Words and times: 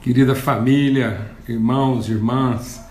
Querida 0.00 0.34
família, 0.34 1.30
irmãos, 1.46 2.08
irmãs, 2.08 2.82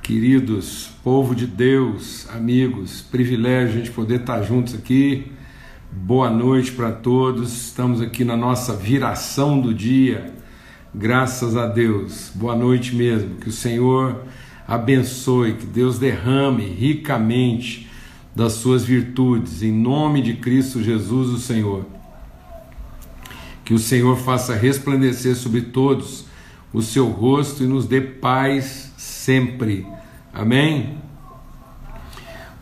queridos, 0.00 0.88
povo 1.02 1.34
de 1.34 1.48
Deus, 1.48 2.28
amigos, 2.32 3.00
privilégio 3.00 3.74
a 3.74 3.78
gente 3.78 3.90
poder 3.90 4.20
estar 4.20 4.40
juntos 4.44 4.72
aqui. 4.72 5.32
Boa 5.90 6.30
noite 6.30 6.70
para 6.70 6.92
todos. 6.92 7.52
Estamos 7.52 8.00
aqui 8.00 8.24
na 8.24 8.36
nossa 8.36 8.72
viração 8.72 9.60
do 9.60 9.74
dia. 9.74 10.32
Graças 10.94 11.56
a 11.56 11.66
Deus. 11.66 12.30
Boa 12.32 12.54
noite 12.54 12.94
mesmo. 12.94 13.34
Que 13.34 13.48
o 13.48 13.52
Senhor 13.52 14.22
abençoe, 14.64 15.54
que 15.54 15.66
Deus 15.66 15.98
derrame 15.98 16.62
ricamente 16.62 17.90
das 18.32 18.52
suas 18.52 18.84
virtudes 18.84 19.64
em 19.64 19.72
nome 19.72 20.22
de 20.22 20.34
Cristo 20.34 20.84
Jesus, 20.84 21.30
o 21.30 21.38
Senhor. 21.38 21.84
Que 23.64 23.74
o 23.74 23.78
Senhor 23.78 24.16
faça 24.16 24.54
resplandecer 24.54 25.34
sobre 25.34 25.62
todos 25.62 26.27
o 26.72 26.82
seu 26.82 27.08
rosto 27.08 27.64
e 27.64 27.66
nos 27.66 27.86
dê 27.86 28.00
paz 28.00 28.92
sempre. 28.96 29.86
Amém? 30.32 30.98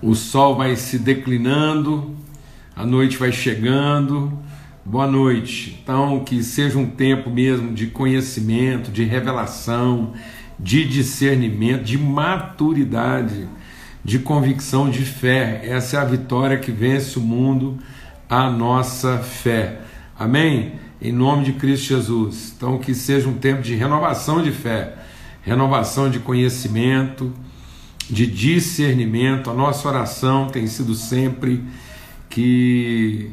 O 0.00 0.14
sol 0.14 0.56
vai 0.56 0.76
se 0.76 0.98
declinando, 0.98 2.14
a 2.74 2.84
noite 2.84 3.16
vai 3.16 3.32
chegando. 3.32 4.38
Boa 4.84 5.06
noite. 5.06 5.80
Então, 5.82 6.20
que 6.20 6.44
seja 6.44 6.78
um 6.78 6.86
tempo 6.86 7.28
mesmo 7.28 7.72
de 7.72 7.88
conhecimento, 7.88 8.92
de 8.92 9.02
revelação, 9.02 10.12
de 10.58 10.84
discernimento, 10.84 11.82
de 11.82 11.98
maturidade, 11.98 13.48
de 14.04 14.20
convicção, 14.20 14.88
de 14.88 15.04
fé. 15.04 15.60
Essa 15.64 15.96
é 15.96 16.00
a 16.00 16.04
vitória 16.04 16.58
que 16.58 16.70
vence 16.70 17.18
o 17.18 17.22
mundo, 17.22 17.78
a 18.28 18.48
nossa 18.48 19.18
fé. 19.18 19.80
Amém? 20.16 20.74
Em 21.00 21.12
nome 21.12 21.44
de 21.44 21.52
Cristo 21.52 21.86
Jesus. 21.86 22.52
Então, 22.56 22.78
que 22.78 22.94
seja 22.94 23.28
um 23.28 23.34
tempo 23.34 23.62
de 23.62 23.74
renovação 23.74 24.42
de 24.42 24.50
fé, 24.50 24.94
renovação 25.42 26.10
de 26.10 26.18
conhecimento, 26.18 27.32
de 28.08 28.26
discernimento. 28.26 29.50
A 29.50 29.54
nossa 29.54 29.86
oração 29.88 30.48
tem 30.48 30.66
sido 30.66 30.94
sempre 30.94 31.62
que 32.28 33.30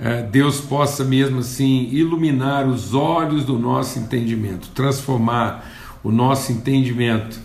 é, 0.00 0.22
Deus 0.22 0.60
possa 0.60 1.04
mesmo 1.04 1.40
assim 1.40 1.88
iluminar 1.90 2.66
os 2.66 2.94
olhos 2.94 3.44
do 3.44 3.58
nosso 3.58 3.98
entendimento, 3.98 4.68
transformar 4.68 5.68
o 6.02 6.10
nosso 6.10 6.52
entendimento 6.52 7.40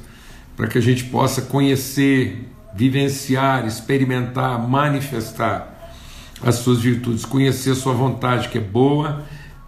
para 0.56 0.68
que 0.68 0.78
a 0.78 0.82
gente 0.82 1.06
possa 1.06 1.42
conhecer, 1.42 2.48
vivenciar, 2.76 3.66
experimentar, 3.66 4.60
manifestar 4.68 5.92
as 6.44 6.56
suas 6.56 6.80
virtudes, 6.80 7.26
conhecer 7.26 7.72
a 7.72 7.76
sua 7.76 7.94
vontade 7.94 8.50
que 8.50 8.58
é 8.58 8.62
boa 8.62 9.24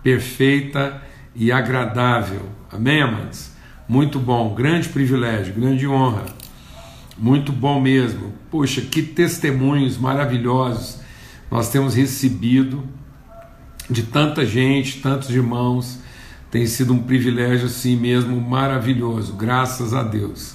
perfeita 0.05 1.01
e 1.33 1.51
agradável. 1.51 2.41
Amém, 2.71 3.01
amados? 3.01 3.49
Muito 3.89 4.19
bom, 4.19 4.53
grande 4.53 4.87
privilégio, 4.89 5.55
grande 5.55 5.87
honra. 5.87 6.25
Muito 7.17 7.51
bom 7.51 7.81
mesmo. 7.81 8.31
Poxa, 8.51 8.81
que 8.81 9.01
testemunhos 9.01 9.97
maravilhosos 9.97 10.99
nós 11.49 11.71
temos 11.71 11.95
recebido 11.95 12.87
de 13.89 14.03
tanta 14.03 14.45
gente, 14.45 15.01
tantos 15.01 15.31
irmãos. 15.31 15.97
Tem 16.51 16.67
sido 16.67 16.93
um 16.93 16.99
privilégio 16.99 17.65
assim 17.65 17.97
mesmo 17.97 18.39
maravilhoso, 18.39 19.33
graças 19.33 19.91
a 19.91 20.03
Deus. 20.03 20.53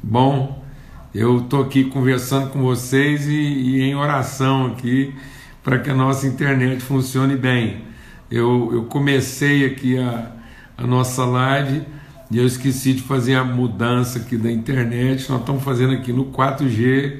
Bom, 0.00 0.64
eu 1.12 1.38
estou 1.38 1.62
aqui 1.62 1.86
conversando 1.86 2.50
com 2.50 2.62
vocês 2.62 3.26
e, 3.26 3.32
e 3.32 3.82
em 3.82 3.96
oração 3.96 4.66
aqui 4.66 5.12
para 5.60 5.80
que 5.80 5.90
a 5.90 5.94
nossa 5.94 6.28
internet 6.28 6.80
funcione 6.80 7.34
bem 7.34 7.89
eu, 8.30 8.70
eu 8.72 8.84
comecei 8.84 9.66
aqui 9.66 9.98
a, 9.98 10.30
a 10.78 10.86
nossa 10.86 11.24
live 11.24 11.82
e 12.30 12.38
eu 12.38 12.46
esqueci 12.46 12.94
de 12.94 13.02
fazer 13.02 13.34
a 13.34 13.42
mudança 13.42 14.20
aqui 14.20 14.36
da 14.36 14.50
internet. 14.50 15.28
Nós 15.28 15.40
estamos 15.40 15.64
fazendo 15.64 15.94
aqui 15.94 16.12
no 16.12 16.26
4G 16.26 17.18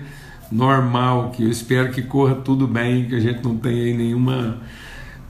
normal, 0.52 1.30
que 1.30 1.42
eu 1.42 1.50
espero 1.50 1.90
que 1.90 2.02
corra 2.02 2.36
tudo 2.36 2.66
bem, 2.66 3.06
que 3.06 3.14
a 3.16 3.20
gente 3.20 3.42
não 3.42 3.56
tenha 3.56 3.84
aí 3.84 3.96
nenhuma, 3.96 4.58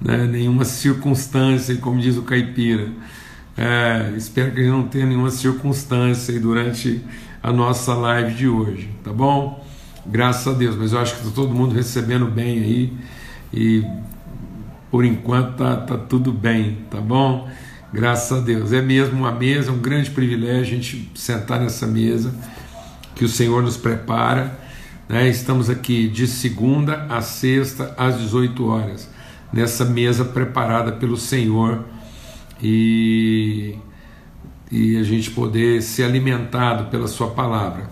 né, 0.00 0.26
nenhuma 0.26 0.64
circunstância, 0.64 1.74
como 1.76 1.98
diz 1.98 2.16
o 2.16 2.22
caipira. 2.22 2.88
É, 3.56 4.12
espero 4.16 4.52
que 4.52 4.60
a 4.60 4.62
gente 4.62 4.72
não 4.72 4.86
tenha 4.86 5.06
nenhuma 5.06 5.30
circunstância 5.30 6.38
durante 6.38 7.02
a 7.42 7.52
nossa 7.52 7.94
live 7.94 8.34
de 8.34 8.48
hoje, 8.48 8.90
tá 9.02 9.12
bom? 9.12 9.64
Graças 10.06 10.46
a 10.46 10.56
Deus, 10.56 10.76
mas 10.76 10.92
eu 10.92 10.98
acho 10.98 11.14
que 11.14 11.20
está 11.20 11.34
todo 11.34 11.54
mundo 11.54 11.74
recebendo 11.74 12.26
bem 12.26 12.58
aí 12.58 12.92
e 13.52 13.84
por 14.90 15.04
enquanto 15.04 15.56
tá, 15.56 15.76
tá 15.76 15.96
tudo 15.96 16.32
bem, 16.32 16.78
tá 16.90 17.00
bom? 17.00 17.48
Graças 17.92 18.38
a 18.38 18.40
Deus. 18.40 18.72
É 18.72 18.82
mesmo 18.82 19.18
uma 19.18 19.32
mesa, 19.32 19.70
um 19.70 19.78
grande 19.78 20.10
privilégio 20.10 20.62
a 20.62 20.76
gente 20.76 21.10
sentar 21.14 21.60
nessa 21.60 21.86
mesa 21.86 22.34
que 23.14 23.24
o 23.24 23.28
Senhor 23.28 23.62
nos 23.62 23.76
prepara. 23.76 24.58
Né? 25.08 25.28
Estamos 25.28 25.70
aqui 25.70 26.08
de 26.08 26.26
segunda 26.26 27.06
a 27.08 27.20
sexta 27.20 27.94
às 27.96 28.18
18 28.18 28.66
horas, 28.66 29.08
nessa 29.52 29.84
mesa 29.84 30.24
preparada 30.24 30.92
pelo 30.92 31.16
Senhor 31.16 31.84
e, 32.62 33.76
e 34.70 34.96
a 34.96 35.02
gente 35.02 35.30
poder 35.30 35.82
ser 35.82 36.04
alimentado 36.04 36.90
pela 36.90 37.08
Sua 37.08 37.28
palavra. 37.30 37.88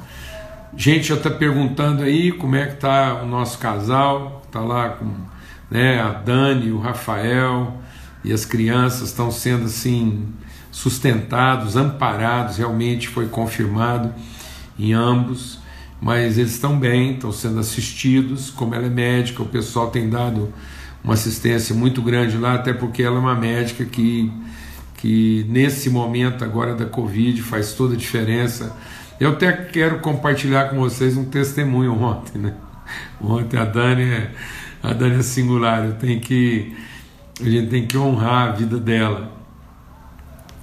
Gente 0.76 1.08
já 1.08 1.16
está 1.16 1.30
perguntando 1.30 2.02
aí 2.02 2.30
como 2.30 2.54
é 2.54 2.66
que 2.66 2.74
está 2.74 3.20
o 3.22 3.26
nosso 3.26 3.58
casal, 3.58 4.42
está 4.46 4.60
lá 4.60 4.90
com 4.90 5.27
né? 5.70 6.00
A 6.00 6.12
Dani, 6.12 6.70
o 6.70 6.78
Rafael 6.78 7.80
e 8.24 8.32
as 8.32 8.44
crianças 8.44 9.08
estão 9.08 9.30
sendo 9.30 9.66
assim 9.66 10.26
sustentados, 10.70 11.76
amparados, 11.76 12.58
realmente 12.58 13.08
foi 13.08 13.26
confirmado 13.26 14.12
em 14.78 14.92
ambos, 14.92 15.58
mas 16.00 16.38
eles 16.38 16.52
estão 16.52 16.78
bem, 16.78 17.14
estão 17.14 17.32
sendo 17.32 17.58
assistidos, 17.58 18.50
como 18.50 18.74
ela 18.74 18.86
é 18.86 18.90
médica, 18.90 19.42
o 19.42 19.46
pessoal 19.46 19.90
tem 19.90 20.08
dado 20.08 20.52
uma 21.02 21.14
assistência 21.14 21.74
muito 21.74 22.00
grande 22.02 22.36
lá, 22.36 22.54
até 22.54 22.72
porque 22.72 23.02
ela 23.02 23.16
é 23.16 23.18
uma 23.18 23.34
médica 23.34 23.84
que, 23.84 24.32
que 24.98 25.46
nesse 25.48 25.90
momento 25.90 26.44
agora 26.44 26.74
da 26.74 26.86
Covid 26.86 27.40
faz 27.42 27.72
toda 27.72 27.94
a 27.94 27.96
diferença. 27.96 28.76
Eu 29.18 29.30
até 29.30 29.50
quero 29.52 29.98
compartilhar 29.98 30.70
com 30.70 30.76
vocês 30.76 31.16
um 31.16 31.24
testemunho 31.24 31.92
ontem, 32.00 32.38
né? 32.38 32.54
Ontem 33.20 33.58
a 33.58 33.64
Dani 33.64 34.02
é 34.02 34.30
a 34.82 34.92
Dani 34.92 35.16
é 35.16 35.22
singular, 35.22 35.84
eu 35.84 35.94
tenho 35.94 36.20
que, 36.20 36.74
a 37.40 37.48
gente 37.48 37.68
tem 37.68 37.86
que 37.86 37.96
honrar 37.96 38.48
a 38.48 38.52
vida 38.52 38.78
dela, 38.78 39.32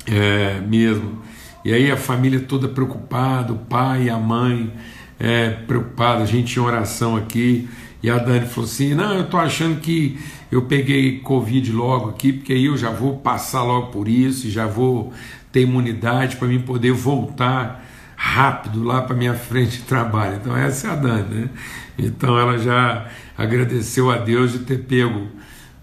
é, 0.07 0.59
mesmo. 0.61 1.21
E 1.63 1.73
aí 1.73 1.91
a 1.91 1.97
família 1.97 2.39
toda 2.39 2.67
preocupada, 2.67 3.53
o 3.53 3.57
pai 3.57 4.03
e 4.03 4.09
a 4.09 4.17
mãe 4.17 4.71
é, 5.19 5.49
preocupada, 5.49 6.23
a 6.23 6.25
gente 6.25 6.57
em 6.57 6.61
oração 6.61 7.15
aqui, 7.15 7.67
e 8.03 8.09
a 8.09 8.17
Dani 8.17 8.45
falou 8.45 8.69
assim: 8.69 8.93
Não, 8.93 9.15
eu 9.15 9.27
tô 9.27 9.37
achando 9.37 9.79
que 9.79 10.19
eu 10.51 10.63
peguei 10.63 11.19
Covid 11.19 11.71
logo 11.71 12.09
aqui, 12.09 12.33
porque 12.33 12.53
aí 12.53 12.65
eu 12.65 12.77
já 12.77 12.91
vou 12.91 13.17
passar 13.17 13.63
logo 13.63 13.87
por 13.87 14.07
isso, 14.07 14.49
já 14.49 14.67
vou 14.67 15.11
ter 15.51 15.61
imunidade 15.61 16.35
para 16.35 16.47
mim 16.47 16.59
poder 16.59 16.91
voltar 16.91 17.84
rápido 18.25 18.83
lá 18.83 19.03
para 19.03 19.15
minha 19.15 19.35
frente 19.35 19.77
de 19.77 19.83
trabalho. 19.83 20.37
Então 20.41 20.57
essa 20.57 20.87
é 20.87 20.91
a 20.91 20.95
Dani, 20.95 21.35
né? 21.35 21.49
Então 21.97 22.37
ela 22.37 22.57
já 22.57 23.05
agradeceu 23.37 24.09
a 24.09 24.17
Deus 24.17 24.51
de 24.51 24.59
ter 24.59 24.79
pego 24.79 25.27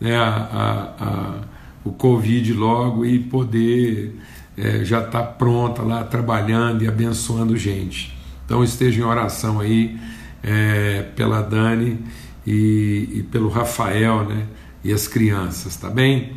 né, 0.00 0.16
a, 0.16 0.28
a, 0.28 1.04
a, 1.04 1.34
o 1.84 1.92
Covid 1.92 2.52
logo 2.52 3.06
e 3.06 3.20
poder 3.20 4.18
é, 4.58 4.84
já 4.84 4.98
estar 4.98 5.22
tá 5.22 5.22
pronta 5.22 5.82
lá 5.82 6.02
trabalhando 6.02 6.82
e 6.82 6.88
abençoando 6.88 7.56
gente. 7.56 8.14
Então 8.44 8.62
esteja 8.64 9.00
em 9.00 9.04
oração 9.04 9.60
aí 9.60 9.98
é, 10.42 11.02
pela 11.14 11.40
Dani 11.40 12.00
e, 12.44 13.08
e 13.14 13.22
pelo 13.30 13.48
Rafael 13.48 14.24
né, 14.24 14.46
e 14.82 14.92
as 14.92 15.06
crianças, 15.06 15.76
tá 15.76 15.88
bem? 15.88 16.32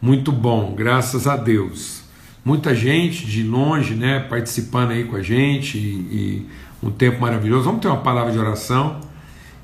Muito 0.00 0.30
bom, 0.30 0.74
graças 0.74 1.26
a 1.26 1.36
Deus. 1.36 1.99
Muita 2.44 2.74
gente 2.74 3.26
de 3.26 3.42
longe 3.42 3.94
né, 3.94 4.20
participando 4.20 4.92
aí 4.92 5.04
com 5.04 5.16
a 5.16 5.22
gente 5.22 5.76
e, 5.76 5.80
e 5.80 6.46
um 6.82 6.90
tempo 6.90 7.20
maravilhoso. 7.20 7.64
Vamos 7.64 7.80
ter 7.80 7.88
uma 7.88 7.98
palavra 7.98 8.32
de 8.32 8.38
oração 8.38 9.00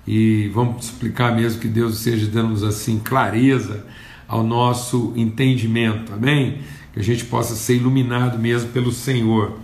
e 0.06 0.50
vamos 0.52 0.84
explicar 0.84 1.34
mesmo 1.34 1.60
que 1.60 1.68
Deus 1.68 1.96
esteja 1.98 2.26
dando-nos 2.26 2.62
assim 2.62 2.98
clareza 2.98 3.84
ao 4.28 4.42
nosso 4.42 5.12
entendimento, 5.16 6.12
amém? 6.12 6.58
Que 6.92 7.00
a 7.00 7.02
gente 7.02 7.24
possa 7.24 7.54
ser 7.54 7.76
iluminado 7.76 8.38
mesmo 8.38 8.70
pelo 8.70 8.92
Senhor. 8.92 9.58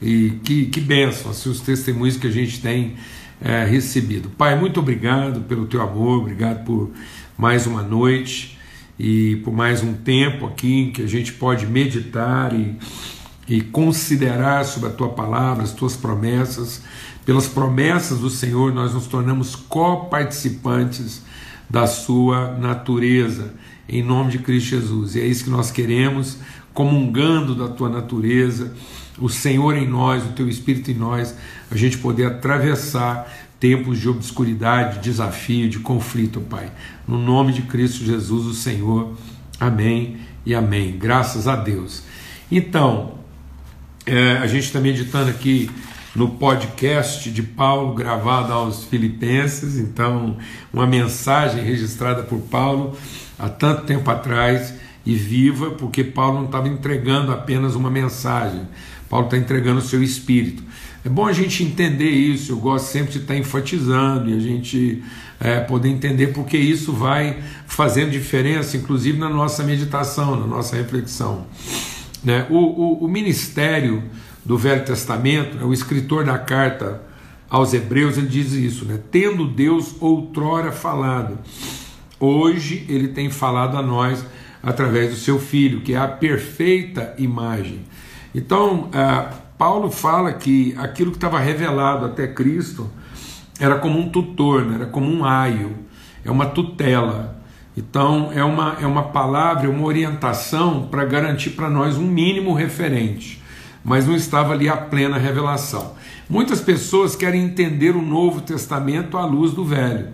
E 0.00 0.38
que, 0.44 0.66
que 0.66 0.80
bênção, 0.80 1.32
assim, 1.32 1.50
os 1.50 1.60
testemunhos 1.60 2.16
que 2.16 2.26
a 2.26 2.30
gente 2.30 2.60
tem 2.60 2.94
é, 3.40 3.64
recebido. 3.64 4.30
Pai, 4.30 4.56
muito 4.58 4.78
obrigado 4.78 5.40
pelo 5.42 5.66
teu 5.66 5.82
amor, 5.82 6.20
obrigado 6.20 6.64
por 6.64 6.90
mais 7.36 7.66
uma 7.66 7.82
noite 7.82 8.57
e 8.98 9.36
por 9.44 9.52
mais 9.52 9.82
um 9.82 9.94
tempo 9.94 10.46
aqui 10.46 10.90
que 10.92 11.02
a 11.02 11.06
gente 11.06 11.32
pode 11.32 11.66
meditar 11.66 12.52
e, 12.52 12.76
e 13.48 13.60
considerar 13.60 14.64
sobre 14.64 14.88
a 14.88 14.92
tua 14.92 15.10
palavra, 15.10 15.62
as 15.62 15.72
tuas 15.72 15.96
promessas 15.96 16.82
pelas 17.28 17.46
promessas 17.46 18.20
do 18.20 18.30
Senhor, 18.30 18.72
nós 18.72 18.94
nos 18.94 19.06
tornamos 19.06 19.54
coparticipantes 19.54 21.22
da 21.68 21.86
sua 21.86 22.52
natureza. 22.52 23.52
em 23.86 24.02
nome 24.02 24.30
de 24.30 24.38
Cristo 24.38 24.70
Jesus. 24.70 25.14
E 25.14 25.20
é 25.20 25.26
isso 25.26 25.44
que 25.44 25.50
nós 25.50 25.70
queremos, 25.70 26.38
comungando 26.72 27.54
da 27.54 27.68
tua 27.68 27.90
natureza, 27.90 28.74
o 29.18 29.28
Senhor 29.28 29.76
em 29.76 29.86
nós, 29.86 30.24
o 30.24 30.32
teu 30.32 30.48
Espírito 30.48 30.90
em 30.90 30.94
nós, 30.94 31.34
a 31.70 31.76
gente 31.76 31.98
poder 31.98 32.24
atravessar 32.24 33.30
tempos 33.60 33.98
de 33.98 34.08
obscuridade, 34.08 34.96
de 34.96 35.04
desafio, 35.04 35.68
de 35.68 35.78
conflito, 35.80 36.40
Pai. 36.40 36.70
No 37.06 37.18
nome 37.18 37.52
de 37.52 37.62
Cristo 37.62 38.04
Jesus, 38.04 38.46
o 38.46 38.54
Senhor. 38.54 39.14
Amém 39.58 40.18
e 40.46 40.54
amém. 40.54 40.96
Graças 40.96 41.48
a 41.48 41.56
Deus. 41.56 42.02
Então, 42.50 43.14
é, 44.06 44.38
a 44.38 44.46
gente 44.46 44.64
está 44.64 44.80
meditando 44.80 45.30
aqui 45.30 45.70
no 46.14 46.30
podcast 46.30 47.30
de 47.30 47.42
Paulo, 47.42 47.94
gravado 47.94 48.52
aos 48.52 48.84
Filipenses, 48.84 49.76
então, 49.76 50.36
uma 50.72 50.86
mensagem 50.86 51.62
registrada 51.62 52.22
por 52.22 52.40
Paulo 52.40 52.96
há 53.38 53.48
tanto 53.48 53.84
tempo 53.84 54.10
atrás 54.10 54.74
e 55.04 55.14
viva, 55.14 55.70
porque 55.70 56.02
Paulo 56.02 56.38
não 56.38 56.46
estava 56.46 56.68
entregando 56.68 57.32
apenas 57.32 57.74
uma 57.74 57.90
mensagem, 57.90 58.66
Paulo 59.08 59.26
está 59.26 59.36
entregando 59.36 59.78
o 59.78 59.82
seu 59.82 60.02
espírito. 60.02 60.62
É 61.04 61.08
bom 61.08 61.26
a 61.26 61.32
gente 61.32 61.62
entender 61.62 62.10
isso, 62.10 62.52
eu 62.52 62.56
gosto 62.56 62.86
sempre 62.86 63.12
de 63.12 63.18
estar 63.18 63.36
enfatizando 63.36 64.30
e 64.30 64.36
a 64.36 64.40
gente 64.40 65.02
é, 65.38 65.60
poder 65.60 65.88
entender 65.88 66.28
porque 66.28 66.56
isso 66.56 66.92
vai 66.92 67.38
fazendo 67.66 68.10
diferença, 68.10 68.76
inclusive 68.76 69.16
na 69.16 69.28
nossa 69.28 69.62
meditação, 69.62 70.38
na 70.38 70.46
nossa 70.46 70.76
reflexão. 70.76 71.46
Né? 72.22 72.46
O, 72.50 72.56
o, 72.56 73.04
o 73.04 73.08
ministério 73.08 74.02
do 74.44 74.58
Velho 74.58 74.84
Testamento, 74.84 75.56
né, 75.56 75.64
o 75.64 75.72
escritor 75.72 76.24
da 76.24 76.36
carta 76.36 77.00
aos 77.48 77.72
Hebreus, 77.72 78.18
ele 78.18 78.26
diz 78.26 78.52
isso, 78.52 78.84
né? 78.84 78.98
tendo 79.10 79.46
Deus 79.46 79.94
outrora 80.00 80.72
falado, 80.72 81.38
hoje 82.18 82.84
ele 82.88 83.08
tem 83.08 83.30
falado 83.30 83.76
a 83.76 83.82
nós 83.82 84.24
através 84.62 85.10
do 85.10 85.16
seu 85.16 85.38
Filho, 85.38 85.80
que 85.82 85.94
é 85.94 85.98
a 85.98 86.08
perfeita 86.08 87.14
imagem. 87.18 87.80
Então, 88.34 88.90
uh, 88.90 89.47
Paulo 89.58 89.90
fala 89.90 90.32
que 90.32 90.72
aquilo 90.78 91.10
que 91.10 91.16
estava 91.16 91.40
revelado 91.40 92.06
até 92.06 92.28
Cristo 92.28 92.88
era 93.58 93.76
como 93.76 93.98
um 93.98 94.08
tutor, 94.08 94.64
né? 94.64 94.76
era 94.76 94.86
como 94.86 95.10
um 95.10 95.24
aio, 95.24 95.76
é 96.24 96.30
uma 96.30 96.46
tutela. 96.46 97.36
Então 97.76 98.30
é 98.32 98.42
uma, 98.42 98.76
é 98.80 98.86
uma 98.86 99.04
palavra, 99.04 99.66
é 99.66 99.68
uma 99.68 99.84
orientação 99.84 100.86
para 100.88 101.04
garantir 101.04 101.50
para 101.50 101.68
nós 101.68 101.96
um 101.96 102.06
mínimo 102.06 102.54
referente, 102.54 103.42
mas 103.84 104.06
não 104.06 104.14
estava 104.14 104.52
ali 104.52 104.68
a 104.68 104.76
plena 104.76 105.18
revelação. 105.18 105.94
Muitas 106.30 106.60
pessoas 106.60 107.16
querem 107.16 107.42
entender 107.42 107.96
o 107.96 108.02
Novo 108.02 108.40
Testamento 108.40 109.16
à 109.16 109.24
luz 109.24 109.52
do 109.52 109.64
Velho, 109.64 110.08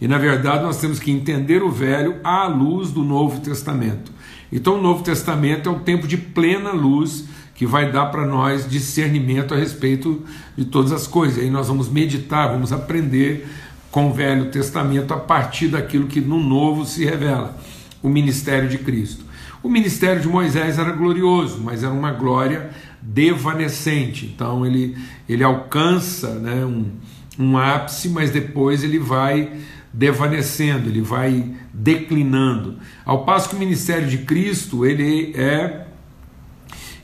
e 0.00 0.08
na 0.08 0.18
verdade 0.18 0.64
nós 0.64 0.78
temos 0.78 0.98
que 0.98 1.10
entender 1.10 1.62
o 1.62 1.70
Velho 1.70 2.16
à 2.24 2.46
luz 2.46 2.90
do 2.90 3.04
Novo 3.04 3.40
Testamento. 3.40 4.12
Então 4.50 4.78
o 4.78 4.82
Novo 4.82 5.02
Testamento 5.02 5.68
é 5.68 5.72
o 5.72 5.80
tempo 5.80 6.06
de 6.06 6.16
plena 6.16 6.72
luz 6.72 7.28
que 7.58 7.66
vai 7.66 7.90
dar 7.90 8.06
para 8.06 8.24
nós 8.24 8.70
discernimento 8.70 9.52
a 9.52 9.56
respeito 9.56 10.22
de 10.56 10.64
todas 10.64 10.92
as 10.92 11.08
coisas. 11.08 11.40
Aí 11.40 11.50
nós 11.50 11.66
vamos 11.66 11.88
meditar, 11.88 12.52
vamos 12.52 12.72
aprender 12.72 13.48
com 13.90 14.08
o 14.08 14.12
Velho 14.12 14.48
Testamento 14.48 15.12
a 15.12 15.16
partir 15.16 15.66
daquilo 15.66 16.06
que 16.06 16.20
no 16.20 16.38
Novo 16.38 16.86
se 16.86 17.04
revela 17.04 17.58
o 18.00 18.08
ministério 18.08 18.68
de 18.68 18.78
Cristo. 18.78 19.24
O 19.60 19.68
ministério 19.68 20.22
de 20.22 20.28
Moisés 20.28 20.78
era 20.78 20.92
glorioso, 20.92 21.60
mas 21.60 21.82
era 21.82 21.92
uma 21.92 22.12
glória 22.12 22.70
devanecente. 23.02 24.32
Então 24.32 24.64
ele, 24.64 24.96
ele 25.28 25.42
alcança 25.42 26.34
né, 26.34 26.64
um, 26.64 26.92
um 27.36 27.58
ápice, 27.58 28.08
mas 28.08 28.30
depois 28.30 28.84
ele 28.84 29.00
vai 29.00 29.50
devanecendo, 29.92 30.88
ele 30.88 31.00
vai 31.00 31.56
declinando. 31.74 32.76
Ao 33.04 33.24
passo 33.24 33.48
que 33.48 33.56
o 33.56 33.58
ministério 33.58 34.06
de 34.06 34.18
Cristo 34.18 34.86
ele 34.86 35.32
é 35.34 35.87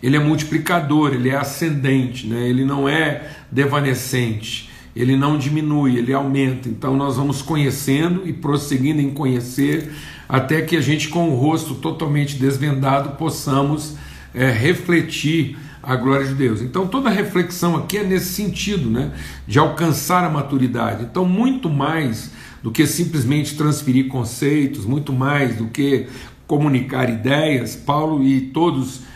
ele 0.04 0.16
é 0.16 0.20
multiplicador, 0.20 1.14
ele 1.14 1.30
é 1.30 1.34
ascendente, 1.34 2.26
né? 2.26 2.46
ele 2.46 2.62
não 2.62 2.86
é 2.86 3.26
devanecente, 3.50 4.68
ele 4.94 5.16
não 5.16 5.38
diminui, 5.38 5.96
ele 5.96 6.12
aumenta. 6.12 6.68
Então 6.68 6.94
nós 6.94 7.16
vamos 7.16 7.40
conhecendo 7.40 8.20
e 8.26 8.32
prosseguindo 8.34 9.00
em 9.00 9.08
conhecer, 9.08 9.90
até 10.28 10.60
que 10.60 10.76
a 10.76 10.80
gente, 10.82 11.08
com 11.08 11.30
o 11.30 11.36
rosto 11.36 11.76
totalmente 11.76 12.36
desvendado, 12.36 13.16
possamos 13.16 13.94
é, 14.34 14.50
refletir 14.50 15.56
a 15.82 15.96
glória 15.96 16.26
de 16.26 16.34
Deus. 16.34 16.60
Então 16.60 16.86
toda 16.86 17.08
reflexão 17.08 17.74
aqui 17.74 17.96
é 17.96 18.04
nesse 18.04 18.34
sentido, 18.34 18.90
né? 18.90 19.10
de 19.46 19.58
alcançar 19.58 20.22
a 20.22 20.28
maturidade. 20.28 21.04
Então, 21.04 21.24
muito 21.24 21.70
mais 21.70 22.30
do 22.62 22.70
que 22.70 22.86
simplesmente 22.86 23.56
transferir 23.56 24.08
conceitos, 24.08 24.84
muito 24.84 25.14
mais 25.14 25.56
do 25.56 25.68
que 25.68 26.08
comunicar 26.46 27.08
ideias, 27.08 27.74
Paulo 27.74 28.22
e 28.22 28.42
todos 28.42 29.13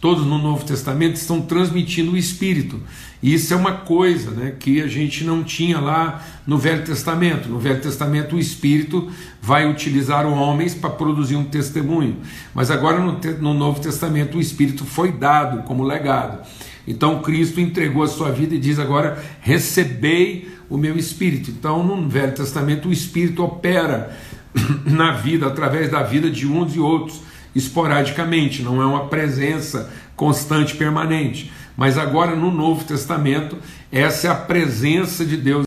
todos 0.00 0.24
no 0.24 0.38
Novo 0.38 0.64
Testamento 0.64 1.16
estão 1.16 1.42
transmitindo 1.42 2.12
o 2.12 2.16
Espírito. 2.16 2.80
E 3.22 3.34
isso 3.34 3.52
é 3.52 3.56
uma 3.56 3.72
coisa 3.72 4.30
né, 4.30 4.54
que 4.58 4.80
a 4.80 4.86
gente 4.86 5.24
não 5.24 5.44
tinha 5.44 5.78
lá 5.78 6.24
no 6.46 6.56
Velho 6.56 6.84
Testamento. 6.84 7.50
No 7.50 7.58
Velho 7.58 7.80
Testamento, 7.80 8.34
o 8.34 8.38
Espírito 8.38 9.10
vai 9.42 9.70
utilizar 9.70 10.26
homens 10.26 10.74
para 10.74 10.88
produzir 10.88 11.36
um 11.36 11.44
testemunho. 11.44 12.16
Mas 12.54 12.70
agora 12.70 12.98
no, 12.98 13.18
no 13.40 13.52
Novo 13.52 13.80
Testamento, 13.80 14.38
o 14.38 14.40
Espírito 14.40 14.86
foi 14.86 15.12
dado 15.12 15.64
como 15.64 15.84
legado. 15.84 16.46
Então 16.88 17.20
Cristo 17.20 17.60
entregou 17.60 18.02
a 18.02 18.08
sua 18.08 18.30
vida 18.30 18.54
e 18.54 18.58
diz 18.58 18.78
agora: 18.78 19.22
recebei 19.42 20.48
o 20.70 20.78
meu 20.78 20.96
Espírito. 20.96 21.50
Então, 21.50 21.84
no 21.84 22.08
Velho 22.08 22.32
Testamento, 22.32 22.88
o 22.88 22.92
Espírito 22.92 23.44
opera 23.44 24.16
na 24.86 25.12
vida, 25.12 25.46
através 25.46 25.90
da 25.90 26.02
vida 26.02 26.30
de 26.30 26.46
uns 26.46 26.74
e 26.74 26.80
outros 26.80 27.20
esporadicamente, 27.54 28.62
não 28.62 28.80
é 28.80 28.86
uma 28.86 29.06
presença 29.08 29.92
constante, 30.16 30.76
permanente. 30.76 31.50
Mas 31.76 31.96
agora 31.96 32.36
no 32.36 32.50
Novo 32.50 32.84
Testamento, 32.84 33.56
essa 33.90 34.28
é 34.28 34.30
a 34.30 34.34
presença 34.34 35.24
de 35.24 35.36
Deus. 35.36 35.64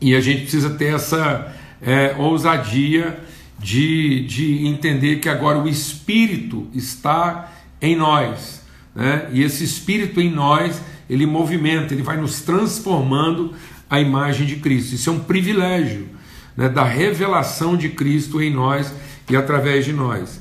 E 0.00 0.14
a 0.14 0.20
gente 0.20 0.42
precisa 0.42 0.70
ter 0.70 0.94
essa 0.94 1.54
é, 1.80 2.14
ousadia 2.18 3.18
de, 3.58 4.24
de 4.26 4.66
entender 4.66 5.16
que 5.20 5.28
agora 5.28 5.58
o 5.58 5.68
Espírito 5.68 6.68
está 6.74 7.52
em 7.80 7.96
nós. 7.96 8.62
Né? 8.94 9.28
E 9.32 9.42
esse 9.42 9.64
Espírito 9.64 10.20
em 10.20 10.30
nós, 10.30 10.80
ele 11.08 11.26
movimenta, 11.26 11.94
ele 11.94 12.02
vai 12.02 12.16
nos 12.16 12.40
transformando 12.40 13.54
a 13.88 14.00
imagem 14.00 14.46
de 14.46 14.56
Cristo. 14.56 14.94
Isso 14.94 15.10
é 15.10 15.12
um 15.12 15.20
privilégio 15.20 16.08
né, 16.56 16.68
da 16.68 16.84
revelação 16.84 17.76
de 17.76 17.88
Cristo 17.88 18.42
em 18.42 18.52
nós 18.52 18.92
e 19.28 19.36
através 19.36 19.84
de 19.84 19.92
nós. 19.92 20.40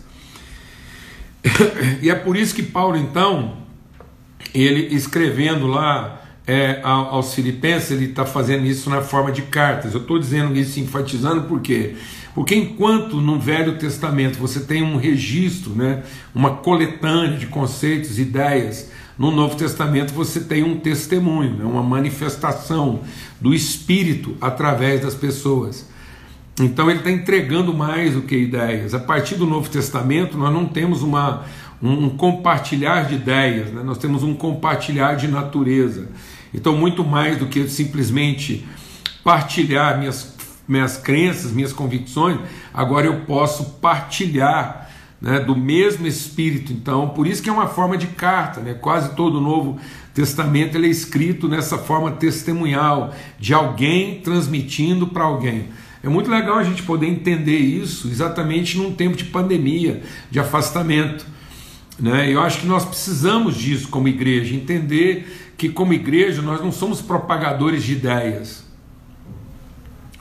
E 2.01 2.09
é 2.09 2.15
por 2.15 2.35
isso 2.35 2.53
que 2.53 2.63
Paulo, 2.63 2.97
então, 2.97 3.57
ele 4.53 4.93
escrevendo 4.95 5.67
lá 5.67 6.21
é, 6.47 6.81
aos 6.83 7.33
Filipenses, 7.33 7.91
ele 7.91 8.05
está 8.05 8.25
fazendo 8.25 8.65
isso 8.65 8.89
na 8.89 9.01
forma 9.01 9.31
de 9.31 9.43
cartas. 9.43 9.93
Eu 9.93 10.01
estou 10.01 10.17
dizendo 10.19 10.55
isso, 10.57 10.79
enfatizando 10.79 11.43
por 11.43 11.61
quê? 11.61 11.95
Porque 12.33 12.55
enquanto 12.55 13.17
no 13.17 13.39
Velho 13.39 13.77
Testamento 13.77 14.37
você 14.37 14.61
tem 14.61 14.83
um 14.83 14.97
registro, 14.97 15.71
né, 15.71 16.03
uma 16.33 16.55
coletânea 16.57 17.37
de 17.37 17.47
conceitos, 17.47 18.19
ideias, 18.19 18.89
no 19.17 19.31
Novo 19.31 19.55
Testamento 19.55 20.13
você 20.13 20.39
tem 20.39 20.63
um 20.63 20.79
testemunho, 20.79 21.57
né, 21.57 21.65
uma 21.65 21.83
manifestação 21.83 23.01
do 23.39 23.53
Espírito 23.53 24.35
através 24.39 25.01
das 25.01 25.13
pessoas. 25.13 25.90
Então 26.59 26.89
ele 26.89 26.99
está 26.99 27.11
entregando 27.11 27.73
mais 27.73 28.13
do 28.13 28.21
que 28.21 28.35
ideias. 28.35 28.93
A 28.93 28.99
partir 28.99 29.35
do 29.35 29.45
Novo 29.45 29.69
Testamento, 29.69 30.37
nós 30.37 30.53
não 30.53 30.65
temos 30.65 31.01
uma, 31.01 31.45
um 31.81 32.09
compartilhar 32.09 33.07
de 33.07 33.15
ideias, 33.15 33.71
né? 33.71 33.81
nós 33.83 33.97
temos 33.97 34.21
um 34.23 34.33
compartilhar 34.33 35.15
de 35.15 35.27
natureza. 35.27 36.09
Então, 36.53 36.75
muito 36.75 37.03
mais 37.03 37.37
do 37.37 37.47
que 37.47 37.67
simplesmente 37.69 38.65
partilhar 39.23 39.97
minhas, 39.97 40.35
minhas 40.67 40.97
crenças, 40.97 41.51
minhas 41.51 41.71
convicções, 41.71 42.37
agora 42.73 43.07
eu 43.07 43.21
posso 43.21 43.77
partilhar 43.79 44.89
né, 45.21 45.39
do 45.39 45.55
mesmo 45.55 46.05
Espírito. 46.05 46.73
Então, 46.73 47.09
por 47.09 47.25
isso 47.25 47.41
que 47.41 47.49
é 47.49 47.53
uma 47.53 47.67
forma 47.67 47.97
de 47.97 48.07
carta, 48.07 48.59
né? 48.59 48.73
quase 48.73 49.15
todo 49.15 49.37
o 49.37 49.41
Novo 49.41 49.79
Testamento 50.13 50.75
ele 50.75 50.87
é 50.87 50.89
escrito 50.89 51.47
nessa 51.47 51.77
forma 51.77 52.11
testemunhal, 52.11 53.13
de 53.39 53.53
alguém 53.53 54.19
transmitindo 54.19 55.07
para 55.07 55.23
alguém. 55.23 55.69
É 56.03 56.09
muito 56.09 56.31
legal 56.31 56.57
a 56.57 56.63
gente 56.63 56.83
poder 56.83 57.07
entender 57.07 57.57
isso 57.57 58.07
exatamente 58.07 58.77
num 58.77 58.93
tempo 58.93 59.15
de 59.15 59.25
pandemia, 59.25 60.01
de 60.31 60.39
afastamento. 60.39 61.25
Né? 61.99 62.33
Eu 62.33 62.41
acho 62.41 62.61
que 62.61 62.65
nós 62.65 62.83
precisamos 62.83 63.55
disso 63.55 63.87
como 63.89 64.07
igreja, 64.07 64.55
entender 64.55 65.53
que, 65.57 65.69
como 65.69 65.93
igreja, 65.93 66.41
nós 66.41 66.59
não 66.59 66.71
somos 66.71 67.01
propagadores 67.01 67.83
de 67.83 67.93
ideias. 67.93 68.65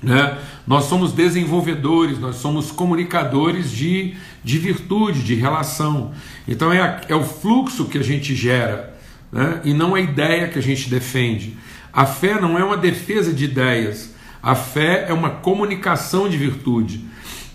Né? 0.03 0.39
Nós 0.67 0.85
somos 0.85 1.13
desenvolvedores, 1.13 2.19
nós 2.19 2.37
somos 2.37 2.71
comunicadores 2.71 3.71
de, 3.71 4.15
de 4.45 4.59
virtude, 4.59 5.23
de 5.23 5.35
relação. 5.35 6.13
Então 6.47 6.73
é, 6.73 6.81
a, 6.81 7.01
é 7.09 7.15
o 7.15 7.25
fluxo 7.25 7.87
que 7.87 7.99
a 7.99 8.03
gente 8.03 8.35
gera 8.35 8.99
né? 9.33 9.61
e 9.65 9.73
não 9.73 9.95
a 9.95 10.01
ideia 10.01 10.49
que 10.49 10.59
a 10.59 10.63
gente 10.63 10.89
defende. 10.91 11.57
A 11.93 12.07
fé 12.07 12.41
não 12.41 12.59
é 12.59 12.65
uma 12.65 12.77
defesa 12.77 13.33
de 13.33 13.45
ideias, 13.45 14.15
a 14.43 14.55
fé 14.55 15.07
é 15.09 15.13
uma 15.13 15.31
comunicação 15.31 16.29
de 16.29 16.37
virtude. 16.37 17.05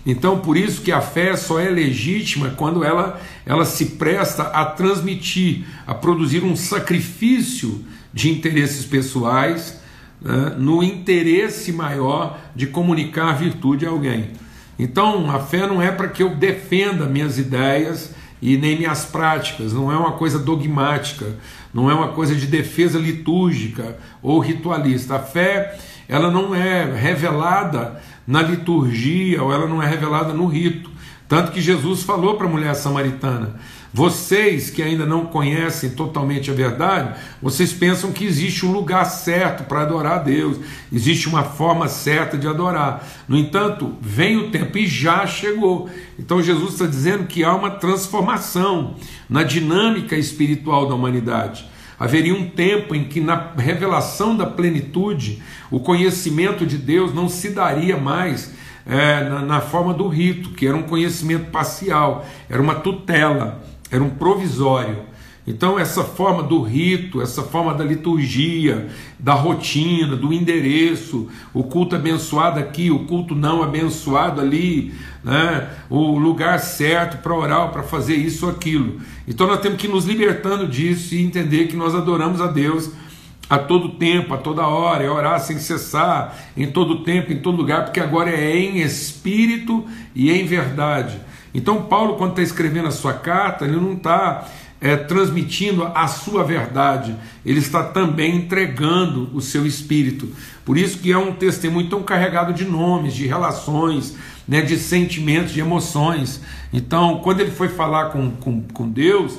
Então, 0.04 0.38
por 0.38 0.56
isso 0.56 0.82
que 0.82 0.92
a 0.92 1.00
fé 1.00 1.36
só 1.36 1.58
é 1.58 1.68
legítima 1.68 2.50
quando 2.50 2.84
ela, 2.84 3.20
ela 3.44 3.64
se 3.64 3.86
presta 3.86 4.44
a 4.44 4.64
transmitir, 4.64 5.64
a 5.84 5.92
produzir 5.92 6.44
um 6.44 6.54
sacrifício 6.54 7.84
de 8.14 8.30
interesses 8.30 8.84
pessoais 8.84 9.80
né, 10.22 10.54
no 10.56 10.82
interesse 10.82 11.72
maior 11.72 12.38
de 12.54 12.68
comunicar 12.68 13.32
virtude 13.32 13.84
a 13.84 13.90
alguém. 13.90 14.30
Então, 14.78 15.30
a 15.30 15.40
fé 15.40 15.66
não 15.66 15.82
é 15.82 15.90
para 15.90 16.08
que 16.08 16.22
eu 16.22 16.36
defenda 16.36 17.06
minhas 17.06 17.36
ideias 17.36 18.14
e 18.40 18.56
nem 18.56 18.76
minhas 18.76 19.04
práticas, 19.06 19.72
não 19.72 19.90
é 19.90 19.96
uma 19.96 20.12
coisa 20.12 20.38
dogmática, 20.38 21.36
não 21.72 21.90
é 21.90 21.94
uma 21.94 22.08
coisa 22.08 22.34
de 22.34 22.46
defesa 22.46 22.98
litúrgica 22.98 23.98
ou 24.22 24.38
ritualista. 24.38 25.16
A 25.16 25.18
fé, 25.18 25.78
ela 26.08 26.30
não 26.30 26.54
é 26.54 26.84
revelada 26.84 28.00
na 28.26 28.42
liturgia 28.42 29.42
ou 29.42 29.52
ela 29.52 29.66
não 29.66 29.82
é 29.82 29.86
revelada 29.86 30.32
no 30.32 30.46
rito. 30.46 30.90
Tanto 31.28 31.50
que 31.50 31.60
Jesus 31.60 32.02
falou 32.02 32.36
para 32.36 32.46
a 32.46 32.50
mulher 32.50 32.74
samaritana: 32.74 33.56
vocês 33.92 34.68
que 34.68 34.82
ainda 34.82 35.06
não 35.06 35.26
conhecem 35.26 35.90
totalmente 35.90 36.50
a 36.50 36.54
verdade, 36.54 37.18
vocês 37.40 37.72
pensam 37.72 38.12
que 38.12 38.24
existe 38.24 38.66
um 38.66 38.70
lugar 38.70 39.04
certo 39.06 39.64
para 39.64 39.82
adorar 39.82 40.18
a 40.18 40.22
Deus, 40.22 40.58
existe 40.92 41.28
uma 41.28 41.42
forma 41.42 41.88
certa 41.88 42.36
de 42.36 42.46
adorar. 42.46 43.04
No 43.26 43.36
entanto, 43.36 43.96
vem 44.00 44.36
o 44.36 44.50
tempo 44.50 44.76
e 44.78 44.86
já 44.86 45.26
chegou. 45.26 45.88
Então 46.18 46.42
Jesus 46.42 46.74
está 46.74 46.86
dizendo 46.86 47.26
que 47.26 47.42
há 47.42 47.54
uma 47.54 47.70
transformação 47.70 48.96
na 49.28 49.42
dinâmica 49.42 50.14
espiritual 50.14 50.86
da 50.86 50.94
humanidade. 50.94 51.66
Haveria 51.98 52.34
um 52.34 52.48
tempo 52.48 52.94
em 52.94 53.04
que, 53.04 53.20
na 53.20 53.52
revelação 53.56 54.36
da 54.36 54.46
plenitude, 54.46 55.42
o 55.70 55.80
conhecimento 55.80 56.66
de 56.66 56.76
Deus 56.76 57.14
não 57.14 57.28
se 57.28 57.50
daria 57.50 57.96
mais 57.96 58.54
é, 58.86 59.24
na, 59.24 59.40
na 59.40 59.60
forma 59.60 59.94
do 59.94 60.06
rito, 60.08 60.50
que 60.50 60.66
era 60.66 60.76
um 60.76 60.82
conhecimento 60.82 61.50
parcial, 61.50 62.26
era 62.48 62.60
uma 62.60 62.74
tutela 62.74 63.62
era 63.90 64.02
um 64.02 64.10
provisório. 64.10 64.98
Então, 65.46 65.78
essa 65.78 66.02
forma 66.02 66.42
do 66.42 66.60
rito, 66.60 67.22
essa 67.22 67.42
forma 67.42 67.72
da 67.72 67.84
liturgia, 67.84 68.88
da 69.16 69.32
rotina, 69.32 70.16
do 70.16 70.32
endereço, 70.32 71.28
o 71.54 71.62
culto 71.62 71.94
abençoado 71.94 72.58
aqui, 72.58 72.90
o 72.90 73.04
culto 73.06 73.32
não 73.32 73.62
abençoado 73.62 74.40
ali, 74.40 74.92
né? 75.22 75.70
o 75.88 76.18
lugar 76.18 76.58
certo 76.58 77.22
para 77.22 77.32
orar, 77.32 77.70
para 77.70 77.84
fazer 77.84 78.16
isso 78.16 78.46
ou 78.46 78.52
aquilo. 78.52 79.00
Então, 79.28 79.46
nós 79.46 79.60
temos 79.60 79.78
que 79.78 79.86
nos 79.86 80.04
libertando 80.04 80.66
disso 80.66 81.14
e 81.14 81.22
entender 81.22 81.68
que 81.68 81.76
nós 81.76 81.94
adoramos 81.94 82.40
a 82.40 82.48
Deus 82.48 82.90
a 83.48 83.58
todo 83.58 83.90
tempo, 83.90 84.34
a 84.34 84.38
toda 84.38 84.66
hora, 84.66 85.04
é 85.04 85.08
orar 85.08 85.38
sem 85.38 85.58
cessar, 85.60 86.36
em 86.56 86.66
todo 86.66 87.04
tempo, 87.04 87.32
em 87.32 87.38
todo 87.38 87.56
lugar, 87.56 87.84
porque 87.84 88.00
agora 88.00 88.30
é 88.30 88.56
em 88.56 88.78
espírito 88.80 89.86
e 90.12 90.32
em 90.32 90.44
verdade. 90.44 91.20
Então, 91.54 91.84
Paulo, 91.84 92.16
quando 92.16 92.30
está 92.30 92.42
escrevendo 92.42 92.88
a 92.88 92.90
sua 92.90 93.14
carta, 93.14 93.64
ele 93.64 93.76
não 93.76 93.92
está 93.92 94.46
é, 94.80 94.96
transmitindo 94.96 95.84
a 95.94 96.06
sua 96.06 96.44
verdade, 96.44 97.14
ele 97.44 97.58
está 97.58 97.82
também 97.82 98.36
entregando 98.36 99.30
o 99.32 99.40
seu 99.40 99.66
espírito. 99.66 100.28
Por 100.64 100.76
isso 100.76 100.98
que 100.98 101.12
é 101.12 101.18
um 101.18 101.32
testemunho 101.32 101.88
tão 101.88 102.02
carregado 102.02 102.52
de 102.52 102.64
nomes, 102.64 103.14
de 103.14 103.26
relações, 103.26 104.16
né, 104.46 104.60
de 104.60 104.76
sentimentos, 104.76 105.52
de 105.52 105.60
emoções. 105.60 106.40
Então, 106.72 107.20
quando 107.22 107.40
ele 107.40 107.50
foi 107.50 107.68
falar 107.68 108.10
com, 108.10 108.30
com, 108.32 108.62
com 108.62 108.88
Deus, 108.88 109.38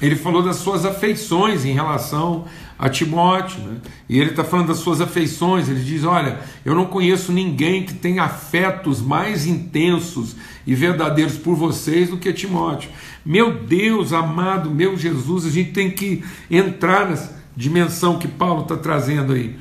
ele 0.00 0.16
falou 0.16 0.42
das 0.42 0.56
suas 0.56 0.84
afeições 0.84 1.64
em 1.64 1.72
relação 1.72 2.44
a 2.78 2.88
Timóteo, 2.88 3.60
né? 3.60 3.76
e 4.08 4.18
ele 4.18 4.30
está 4.30 4.42
falando 4.42 4.68
das 4.68 4.78
suas 4.78 5.00
afeições. 5.00 5.68
Ele 5.68 5.82
diz: 5.82 6.04
Olha, 6.04 6.40
eu 6.64 6.74
não 6.74 6.86
conheço 6.86 7.32
ninguém 7.32 7.84
que 7.84 7.94
tenha 7.94 8.24
afetos 8.24 9.00
mais 9.00 9.46
intensos 9.46 10.34
e 10.66 10.74
verdadeiros 10.74 11.36
por 11.36 11.54
vocês 11.54 12.10
do 12.10 12.16
que 12.16 12.32
Timóteo. 12.32 12.90
Meu 13.24 13.58
Deus 13.58 14.12
amado, 14.12 14.70
meu 14.70 14.96
Jesus, 14.96 15.46
a 15.46 15.50
gente 15.50 15.72
tem 15.72 15.90
que 15.90 16.24
entrar 16.50 17.08
nessa 17.08 17.36
dimensão 17.56 18.18
que 18.18 18.28
Paulo 18.28 18.62
está 18.62 18.76
trazendo 18.76 19.32
aí. 19.32 19.56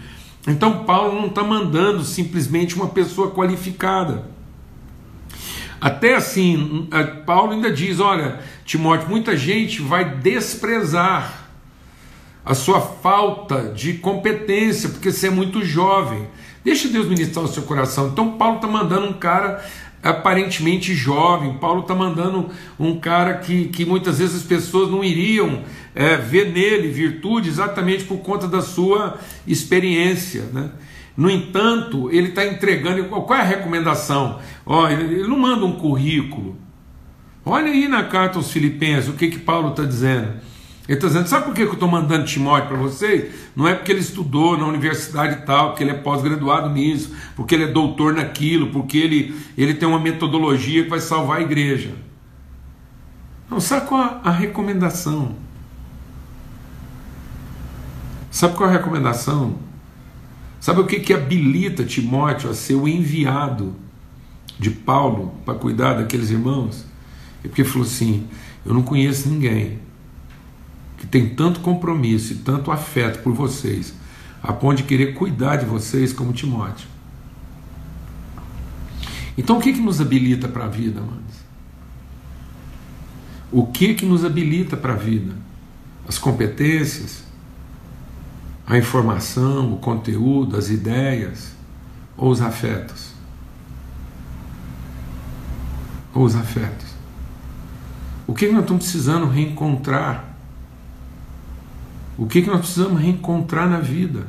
Então, 0.48 0.84
Paulo 0.84 1.20
não 1.20 1.28
está 1.28 1.44
mandando 1.44 2.04
simplesmente 2.04 2.76
uma 2.76 2.90
pessoa 2.90 3.32
qualificada. 3.32 4.26
Até 5.80 6.16
assim, 6.16 6.88
Paulo 7.26 7.54
ainda 7.54 7.72
diz: 7.72 8.00
olha, 8.00 8.40
Timóteo, 8.66 9.10
muita 9.10 9.36
gente 9.38 9.82
vai 9.82 10.18
desprezar 10.18 11.44
a 12.46 12.54
sua 12.54 12.82
falta 12.82 13.72
de 13.74 13.94
competência, 13.94 14.90
porque 14.90 15.12
você 15.12 15.28
é 15.28 15.30
muito 15.30 15.64
jovem. 15.64 16.28
Deixa 16.64 16.88
Deus 16.88 17.08
ministrar 17.08 17.46
o 17.46 17.48
seu 17.48 17.64
coração. 17.64 18.10
Então, 18.10 18.38
Paulo 18.38 18.58
está 18.58 18.68
mandando 18.68 19.08
um 19.08 19.14
cara 19.14 19.64
aparentemente 20.04 20.94
jovem, 20.94 21.54
Paulo 21.54 21.82
está 21.82 21.96
mandando 21.96 22.50
um 22.78 23.00
cara 23.00 23.36
que, 23.36 23.70
que 23.70 23.86
muitas 23.86 24.20
vezes 24.20 24.36
as 24.36 24.44
pessoas 24.44 24.92
não 24.92 25.04
iriam 25.04 25.64
é, 25.96 26.18
ver 26.18 26.52
nele 26.52 26.90
virtude 26.90 27.48
exatamente 27.48 28.04
por 28.04 28.18
conta 28.18 28.48
da 28.48 28.62
sua 28.62 29.18
experiência. 29.48 30.44
Né? 30.52 30.70
No 31.16 31.30
entanto, 31.30 32.12
ele 32.12 32.30
está 32.30 32.46
entregando. 32.46 33.04
Qual 33.06 33.34
é 33.34 33.42
a 33.42 33.46
recomendação? 33.46 34.40
Ele, 34.92 35.16
ele 35.16 35.28
não 35.28 35.40
manda 35.40 35.66
um 35.66 35.74
currículo. 35.74 36.58
Olha 37.46 37.72
aí 37.72 37.88
na 37.88 38.04
carta 38.04 38.38
aos 38.38 38.52
Filipenses 38.52 39.10
o 39.10 39.14
que, 39.14 39.28
que 39.28 39.40
Paulo 39.40 39.70
está 39.70 39.84
dizendo. 39.84 40.34
Ele 40.88 40.98
está 40.98 41.08
dizendo: 41.08 41.28
sabe 41.28 41.46
por 41.46 41.54
que 41.54 41.62
eu 41.62 41.74
estou 41.74 41.88
mandando 41.88 42.26
Timóteo 42.26 42.68
para 42.68 42.78
vocês? 42.78 43.34
Não 43.56 43.68
é 43.68 43.74
porque 43.74 43.92
ele 43.92 44.02
estudou 44.02 44.58
na 44.58 44.66
universidade 44.66 45.46
tal, 45.46 45.70
porque 45.70 45.84
ele 45.84 45.92
é 45.92 45.96
pós-graduado 45.96 46.70
nisso, 46.70 47.16
porque 47.36 47.56
ele 47.56 47.64
é 47.66 47.68
doutor 47.68 48.14
naquilo, 48.14 48.68
porque 48.68 48.98
ele, 48.98 49.36
ele 49.58 49.74
tem 49.74 49.88
uma 49.88 50.00
metodologia 50.00 50.84
que 50.84 50.90
vai 50.90 51.00
salvar 51.00 51.38
a 51.38 51.42
igreja. 51.42 51.96
Não, 53.50 53.60
sabe 53.62 53.88
qual 53.88 54.20
a, 54.24 54.32
recomendação? 54.32 55.36
Sabe 58.30 58.56
qual 58.56 58.70
a 58.70 58.74
recomendação? 58.74 59.56
Sabe 60.60 60.82
o 60.82 60.86
que, 60.86 61.00
que 61.00 61.14
habilita 61.14 61.84
Timóteo 61.86 62.50
a 62.50 62.54
ser 62.54 62.76
o 62.76 62.88
enviado 62.88 63.76
de 64.60 64.70
Paulo 64.70 65.34
para 65.46 65.54
cuidar 65.54 65.94
daqueles 65.94 66.30
irmãos? 66.30 66.86
É 67.42 67.48
porque 67.48 67.62
ele 67.62 67.70
falou 67.70 67.88
assim: 67.88 68.28
eu 68.66 68.74
não 68.74 68.82
conheço 68.82 69.30
ninguém 69.30 69.80
que 71.04 71.08
tem 71.08 71.28
tanto 71.28 71.60
compromisso 71.60 72.32
e 72.32 72.36
tanto 72.38 72.72
afeto 72.72 73.22
por 73.22 73.34
vocês, 73.34 73.94
a 74.42 74.54
ponto 74.54 74.78
de 74.78 74.84
querer 74.84 75.14
cuidar 75.16 75.58
de 75.58 75.66
vocês 75.66 76.14
como 76.14 76.32
Timóteo. 76.32 76.88
Então 79.38 79.58
o 79.58 79.62
que, 79.62 79.74
que 79.74 79.82
nos 79.82 80.00
habilita 80.00 80.48
para 80.48 80.64
a 80.64 80.70
vida, 80.70 81.02
amados? 81.02 81.44
O 83.52 83.68
que 83.68 83.94
que 83.96 84.06
nos 84.06 84.24
habilita 84.24 84.78
para 84.78 84.94
a 84.94 84.96
vida? 84.96 85.36
As 86.08 86.18
competências, 86.18 87.26
a 88.66 88.78
informação, 88.78 89.74
o 89.74 89.80
conteúdo, 89.80 90.56
as 90.56 90.70
ideias 90.70 91.52
ou 92.16 92.32
os 92.32 92.42
afetos? 92.42 93.12
Ou 96.14 96.24
os 96.24 96.34
afetos? 96.34 96.88
O 98.26 98.34
que 98.34 98.48
nós 98.48 98.62
estamos 98.62 98.84
precisando 98.84 99.28
reencontrar 99.28 100.33
o 102.18 102.26
que, 102.28 102.42
que 102.42 102.50
nós 102.50 102.60
precisamos 102.60 103.02
reencontrar 103.02 103.70
na 103.70 103.80
vida? 103.80 104.28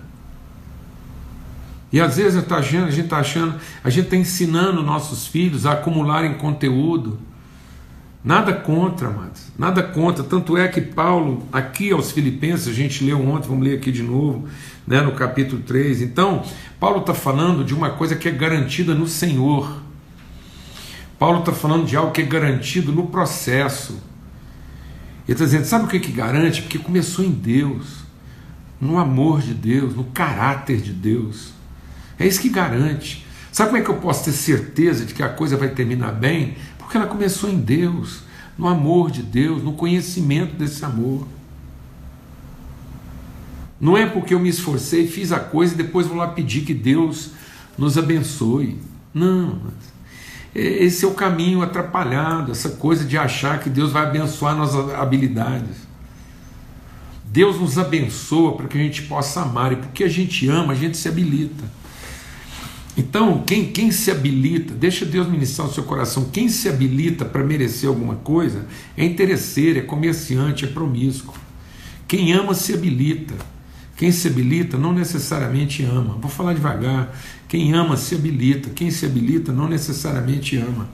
E 1.93 2.01
às 2.01 2.17
vezes 2.17 2.43
tá 2.45 2.57
a 2.57 2.61
gente 2.61 3.01
está 3.01 3.19
achando, 3.19 3.55
a 3.85 3.89
gente 3.89 4.07
está 4.07 4.17
ensinando 4.17 4.83
nossos 4.83 5.29
filhos 5.29 5.65
a 5.65 5.75
acumularem 5.75 6.35
conteúdo. 6.35 7.19
Nada 8.25 8.53
contra, 8.53 9.09
amados, 9.09 9.53
nada 9.57 9.83
contra. 9.83 10.25
Tanto 10.25 10.57
é 10.57 10.67
que 10.67 10.81
Paulo, 10.81 11.47
aqui 11.53 11.93
aos 11.93 12.11
Filipenses, 12.11 12.67
a 12.67 12.73
gente 12.73 13.05
leu 13.05 13.21
ontem, 13.25 13.47
vamos 13.47 13.63
ler 13.65 13.77
aqui 13.77 13.93
de 13.93 14.03
novo, 14.03 14.49
né, 14.87 15.03
no 15.03 15.13
capítulo 15.13 15.63
3. 15.63 16.03
Então, 16.03 16.43
Paulo 16.81 17.01
está 17.01 17.15
falando 17.15 17.63
de 17.63 17.75
uma 17.75 17.91
coisa 17.91 18.17
que 18.17 18.29
é 18.29 18.33
garantida 18.33 18.95
no 18.95 19.07
Senhor. 19.07 19.81
Paulo 21.19 21.41
está 21.41 21.53
falando 21.53 21.87
de 21.87 21.97
algo 21.97 22.13
que 22.13 22.23
é 22.23 22.25
garantido 22.25 22.91
no 22.91 23.07
processo. 23.07 24.03
Ele 25.27 25.35
está 25.35 25.45
dizendo: 25.45 25.65
sabe 25.65 25.85
o 25.85 25.89
que, 25.89 26.01
que 26.01 26.13
garante? 26.13 26.63
Porque 26.63 26.79
começou 26.79 27.25
em 27.25 27.31
Deus, 27.31 28.05
no 28.81 28.99
amor 28.99 29.41
de 29.41 29.55
Deus, 29.55 29.95
no 29.95 30.05
caráter 30.05 30.81
de 30.81 30.93
Deus. 30.93 31.53
É 32.19 32.27
isso 32.27 32.41
que 32.41 32.49
garante. 32.49 33.25
Sabe 33.51 33.71
como 33.71 33.83
é 33.83 33.85
que 33.85 33.91
eu 33.91 33.97
posso 33.97 34.25
ter 34.25 34.33
certeza 34.33 35.05
de 35.05 35.15
que 35.15 35.23
a 35.23 35.29
coisa 35.29 35.57
vai 35.57 35.69
terminar 35.69 36.13
bem? 36.13 36.57
Porque 36.79 36.97
ela 36.97 37.07
começou 37.07 37.49
em 37.49 37.59
Deus, 37.59 38.23
no 38.59 38.67
amor 38.69 39.11
de 39.11 39.23
Deus, 39.23 39.63
no 39.63 39.73
conhecimento 39.75 40.55
desse 40.57 40.85
amor. 40.85 41.27
Não 43.81 43.97
é 43.97 44.07
porque 44.07 44.35
eu 44.35 44.41
me 44.41 44.49
esforcei, 44.49 45.07
fiz 45.07 45.33
a 45.33 45.39
coisa 45.39 45.75
e 45.75 45.77
depois 45.77 46.07
vou 46.07 46.17
lá 46.17 46.29
pedir 46.29 46.63
que 46.63 46.75
Deus 46.75 47.31
nos 47.77 47.99
abençoe. 47.99 48.79
Não, 49.13 49.61
esse 50.55 51.05
é 51.05 51.09
o 51.09 51.15
caminho 51.15 51.63
atrapalhado, 51.63 52.53
essa 52.53 52.69
coisa 52.71 53.05
de 53.05 53.19
achar 53.19 53.59
que 53.61 53.69
Deus 53.69 53.91
vai 53.91 54.05
abençoar 54.05 54.57
nossas 54.57 54.95
habilidades. 54.95 55.85
Deus 57.25 57.59
nos 57.59 57.77
abençoa 57.77 58.57
para 58.57 58.69
que 58.69 58.79
a 58.79 58.81
gente 58.81 59.03
possa 59.03 59.43
amar, 59.43 59.73
e 59.73 59.77
porque 59.77 60.05
a 60.05 60.09
gente 60.09 60.49
ama, 60.49 60.73
a 60.73 60.77
gente 60.77 60.97
se 60.97 61.09
habilita. 61.09 61.65
Então, 62.97 63.43
quem, 63.45 63.73
quem 63.73 63.91
se 63.91 64.11
habilita, 64.11 64.73
deixa 64.73 65.05
Deus 65.05 65.27
ministrar 65.27 65.67
o 65.67 65.73
seu 65.73 65.83
coração, 65.83 66.29
quem 66.33 66.49
se 66.49 66.69
habilita 66.69 67.25
para 67.25 67.43
merecer 67.43 67.89
alguma 67.89 68.15
coisa 68.15 68.67
é 68.97 69.05
interesseiro, 69.05 69.81
é 69.81 69.83
comerciante, 69.83 70.65
é 70.65 70.69
promíscuo. 70.69 71.35
Quem 72.07 72.33
ama 72.33 72.55
se 72.55 72.73
habilita. 72.73 73.35
Quem 73.97 74.11
se 74.11 74.27
habilita 74.29 74.77
não 74.77 74.93
necessariamente 74.93 75.85
ama. 75.85 76.17
Vou 76.21 76.31
falar 76.31 76.53
devagar. 76.53 77.15
Quem 77.49 77.73
ama 77.75 77.97
se 77.97 78.15
habilita. 78.15 78.71
Quem 78.71 78.91
se 78.91 79.07
habilita 79.07 79.53
não 79.53 79.69
necessariamente 79.69 80.57
ama. 80.57 80.89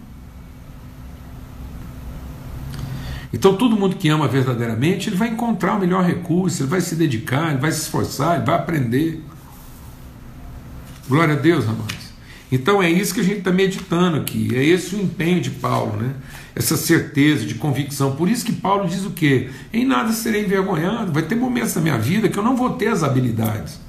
Então, 3.32 3.56
todo 3.56 3.76
mundo 3.76 3.96
que 3.96 4.08
ama 4.08 4.26
verdadeiramente, 4.26 5.08
ele 5.08 5.16
vai 5.16 5.28
encontrar 5.28 5.76
o 5.76 5.78
melhor 5.78 6.04
recurso, 6.04 6.62
ele 6.62 6.70
vai 6.70 6.80
se 6.80 6.96
dedicar, 6.96 7.50
ele 7.50 7.60
vai 7.60 7.70
se 7.70 7.82
esforçar, 7.82 8.36
ele 8.36 8.44
vai 8.44 8.56
aprender. 8.56 9.22
Glória 11.08 11.34
a 11.34 11.38
Deus, 11.38 11.64
amados. 11.64 11.99
Então 12.50 12.82
é 12.82 12.90
isso 12.90 13.14
que 13.14 13.20
a 13.20 13.24
gente 13.24 13.38
está 13.38 13.52
meditando 13.52 14.16
aqui, 14.16 14.50
é 14.56 14.64
esse 14.64 14.96
o 14.96 15.00
empenho 15.00 15.40
de 15.40 15.50
Paulo, 15.50 15.96
né? 15.96 16.14
essa 16.54 16.76
certeza 16.76 17.46
de 17.46 17.54
convicção. 17.54 18.16
Por 18.16 18.28
isso 18.28 18.44
que 18.44 18.52
Paulo 18.52 18.88
diz 18.88 19.04
o 19.04 19.10
quê? 19.10 19.50
Em 19.72 19.84
nada 19.84 20.12
serei 20.12 20.44
envergonhado. 20.44 21.12
Vai 21.12 21.22
ter 21.22 21.36
momentos 21.36 21.74
na 21.74 21.80
minha 21.80 21.98
vida 21.98 22.28
que 22.28 22.38
eu 22.38 22.42
não 22.42 22.56
vou 22.56 22.70
ter 22.70 22.88
as 22.88 23.02
habilidades. 23.02 23.80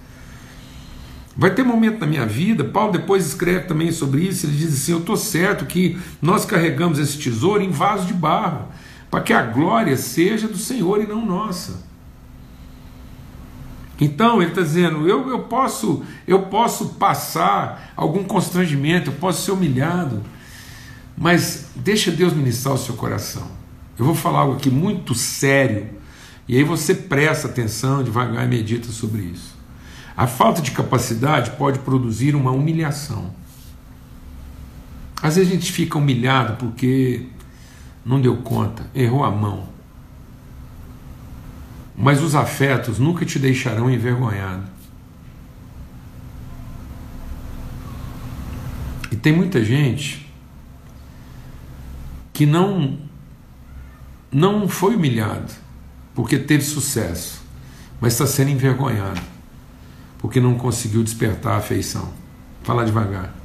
Vai 1.36 1.54
ter 1.56 1.64
momento 1.64 2.00
na 2.00 2.06
minha 2.06 2.26
vida, 2.26 2.64
Paulo 2.64 2.92
depois 2.92 3.26
escreve 3.26 3.66
também 3.66 3.92
sobre 3.92 4.22
isso, 4.22 4.46
ele 4.46 4.56
diz 4.56 4.74
assim: 4.74 4.92
Eu 4.92 5.00
estou 5.00 5.16
certo 5.16 5.66
que 5.66 5.98
nós 6.22 6.46
carregamos 6.46 7.00
esse 7.00 7.18
tesouro 7.18 7.64
em 7.64 7.72
vaso 7.72 8.06
de 8.06 8.14
barro, 8.14 8.68
para 9.10 9.22
que 9.22 9.32
a 9.32 9.42
glória 9.42 9.96
seja 9.96 10.48
do 10.48 10.58
Senhor 10.58 11.02
e 11.02 11.08
não 11.08 11.26
nossa. 11.26 11.90
Então 14.02 14.42
ele 14.42 14.50
está 14.50 14.64
dizendo: 14.64 15.08
eu, 15.08 15.30
eu, 15.30 15.44
posso, 15.44 16.04
eu 16.28 16.42
posso 16.48 16.96
passar 16.96 17.94
algum 17.96 18.24
constrangimento, 18.24 19.12
eu 19.12 19.14
posso 19.14 19.44
ser 19.44 19.52
humilhado, 19.52 20.24
mas 21.16 21.70
deixa 21.76 22.10
Deus 22.10 22.34
ministrar 22.34 22.74
o 22.74 22.80
seu 22.80 22.96
coração. 22.96 23.48
Eu 24.00 24.04
vou 24.04 24.16
falar 24.16 24.40
algo 24.40 24.56
aqui 24.56 24.72
muito 24.72 25.14
sério, 25.14 25.88
e 26.48 26.58
aí 26.58 26.64
você 26.64 26.96
presta 26.96 27.48
atenção 27.48 28.04
devagar 28.04 28.44
e 28.44 28.48
medita 28.48 28.92
sobre 28.92 29.22
isso. 29.22 29.56
A 30.18 30.26
falta 30.26 30.64
de 30.64 30.72
capacidade 30.72 31.52
pode 31.52 31.80
produzir 31.80 32.36
uma 32.36 32.52
humilhação. 32.52 33.32
Às 35.22 35.36
vezes 35.36 35.52
a 35.52 35.54
gente 35.54 35.72
fica 35.72 36.00
humilhado 36.00 36.56
porque 36.56 37.28
não 38.04 38.20
deu 38.20 38.38
conta, 38.38 38.90
errou 38.96 39.24
a 39.24 39.30
mão 39.30 39.70
mas 42.02 42.20
os 42.20 42.34
afetos 42.34 42.98
nunca 42.98 43.24
te 43.24 43.38
deixarão 43.38 43.88
envergonhado. 43.88 44.64
E 49.12 49.16
tem 49.16 49.32
muita 49.32 49.64
gente 49.64 50.28
que 52.34 52.46
não 52.48 52.98
não 54.32 54.68
foi 54.68 54.96
humilhado 54.96 55.52
porque 56.16 56.40
teve 56.40 56.64
sucesso, 56.64 57.44
mas 58.00 58.14
está 58.14 58.26
sendo 58.26 58.50
envergonhado 58.50 59.22
porque 60.18 60.40
não 60.40 60.56
conseguiu 60.56 61.04
despertar 61.04 61.54
a 61.54 61.58
afeição. 61.58 62.12
Fala 62.64 62.84
devagar. 62.84 63.36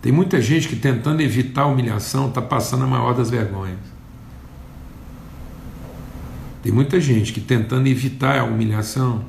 Tem 0.00 0.12
muita 0.12 0.40
gente 0.40 0.68
que 0.68 0.76
tentando 0.76 1.22
evitar 1.22 1.62
a 1.62 1.66
humilhação 1.66 2.28
está 2.28 2.42
passando 2.42 2.84
a 2.84 2.86
maior 2.86 3.14
das 3.14 3.30
vergonhas. 3.30 3.93
Tem 6.64 6.72
muita 6.72 6.98
gente 6.98 7.30
que 7.30 7.42
tentando 7.42 7.86
evitar 7.88 8.38
a 8.38 8.44
humilhação 8.44 9.22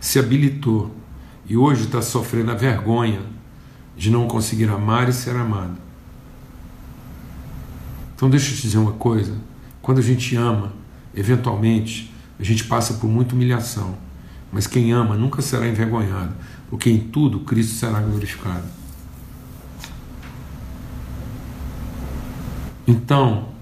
se 0.00 0.18
habilitou 0.18 0.90
e 1.46 1.54
hoje 1.54 1.84
está 1.84 2.00
sofrendo 2.00 2.50
a 2.50 2.54
vergonha 2.54 3.20
de 3.94 4.10
não 4.10 4.26
conseguir 4.26 4.70
amar 4.70 5.06
e 5.10 5.12
ser 5.12 5.36
amado. 5.36 5.76
Então 8.16 8.30
deixa 8.30 8.50
eu 8.50 8.56
te 8.56 8.62
dizer 8.62 8.78
uma 8.78 8.92
coisa: 8.92 9.36
quando 9.82 9.98
a 9.98 10.02
gente 10.02 10.34
ama, 10.34 10.72
eventualmente 11.14 12.10
a 12.40 12.42
gente 12.42 12.64
passa 12.64 12.94
por 12.94 13.06
muita 13.06 13.34
humilhação, 13.34 13.94
mas 14.50 14.66
quem 14.66 14.90
ama 14.92 15.14
nunca 15.14 15.42
será 15.42 15.68
envergonhado, 15.68 16.32
porque 16.70 16.88
em 16.88 17.00
tudo 17.00 17.40
Cristo 17.40 17.74
será 17.74 18.00
glorificado. 18.00 18.64
Então, 22.86 23.57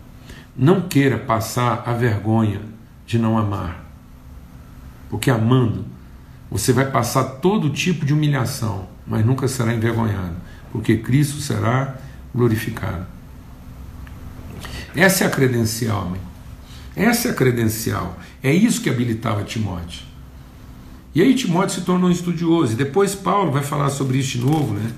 não 0.56 0.82
queira 0.82 1.18
passar 1.18 1.82
a 1.86 1.92
vergonha 1.92 2.60
de 3.06 3.18
não 3.18 3.36
amar. 3.36 3.84
Porque 5.08 5.30
amando, 5.30 5.84
você 6.50 6.72
vai 6.72 6.90
passar 6.90 7.24
todo 7.24 7.70
tipo 7.70 8.04
de 8.06 8.14
humilhação, 8.14 8.88
mas 9.06 9.24
nunca 9.24 9.46
será 9.46 9.74
envergonhado, 9.74 10.36
porque 10.72 10.96
Cristo 10.96 11.40
será 11.40 11.96
glorificado. 12.34 13.06
Essa 14.94 15.24
é 15.24 15.26
a 15.26 15.30
credencial, 15.30 16.06
homem. 16.06 16.20
Essa 16.96 17.28
é 17.28 17.30
a 17.30 17.34
credencial. 17.34 18.18
É 18.42 18.52
isso 18.52 18.80
que 18.80 18.88
habilitava 18.88 19.44
Timóteo. 19.44 20.06
E 21.14 21.20
aí 21.20 21.34
Timóteo 21.34 21.74
se 21.76 21.80
tornou 21.82 22.08
um 22.08 22.12
estudioso. 22.12 22.72
E 22.72 22.76
depois 22.76 23.14
Paulo 23.14 23.52
vai 23.52 23.62
falar 23.62 23.90
sobre 23.90 24.18
isso 24.18 24.38
de 24.38 24.44
novo, 24.44 24.74
né? 24.74 24.90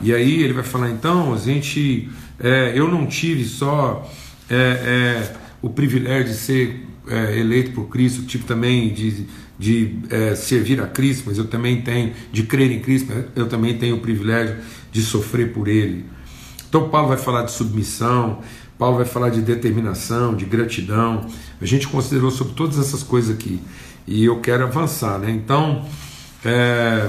E 0.00 0.12
aí 0.12 0.42
ele 0.42 0.52
vai 0.52 0.64
falar, 0.64 0.90
então, 0.90 1.32
a 1.32 1.36
gente. 1.36 2.08
É, 2.40 2.72
eu 2.76 2.88
não 2.88 3.06
tive 3.06 3.44
só 3.44 4.08
é, 4.50 4.54
é, 4.54 5.32
o 5.60 5.70
privilégio 5.70 6.32
de 6.32 6.34
ser 6.34 6.86
é, 7.08 7.38
eleito 7.38 7.72
por 7.72 7.88
Cristo, 7.88 8.22
tipo 8.22 8.44
também 8.44 8.92
de, 8.92 9.26
de 9.58 9.98
é, 10.10 10.34
servir 10.34 10.80
a 10.80 10.86
Cristo, 10.86 11.24
mas 11.26 11.38
eu 11.38 11.46
também 11.46 11.82
tenho, 11.82 12.12
de 12.32 12.42
crer 12.44 12.70
em 12.70 12.80
Cristo, 12.80 13.12
eu 13.34 13.48
também 13.48 13.76
tenho 13.76 13.96
o 13.96 14.00
privilégio 14.00 14.56
de 14.92 15.02
sofrer 15.02 15.52
por 15.52 15.68
Ele. 15.68 16.04
Então, 16.68 16.88
Paulo 16.88 17.08
vai 17.08 17.16
falar 17.16 17.44
de 17.44 17.52
submissão, 17.52 18.40
Paulo 18.78 18.96
vai 18.96 19.06
falar 19.06 19.30
de 19.30 19.40
determinação, 19.40 20.36
de 20.36 20.44
gratidão. 20.44 21.26
A 21.60 21.64
gente 21.64 21.88
considerou 21.88 22.30
sobre 22.30 22.54
todas 22.54 22.78
essas 22.78 23.02
coisas 23.02 23.34
aqui 23.34 23.60
e 24.06 24.24
eu 24.24 24.40
quero 24.40 24.64
avançar, 24.64 25.18
né? 25.18 25.30
Então, 25.30 25.84
é, 26.44 27.08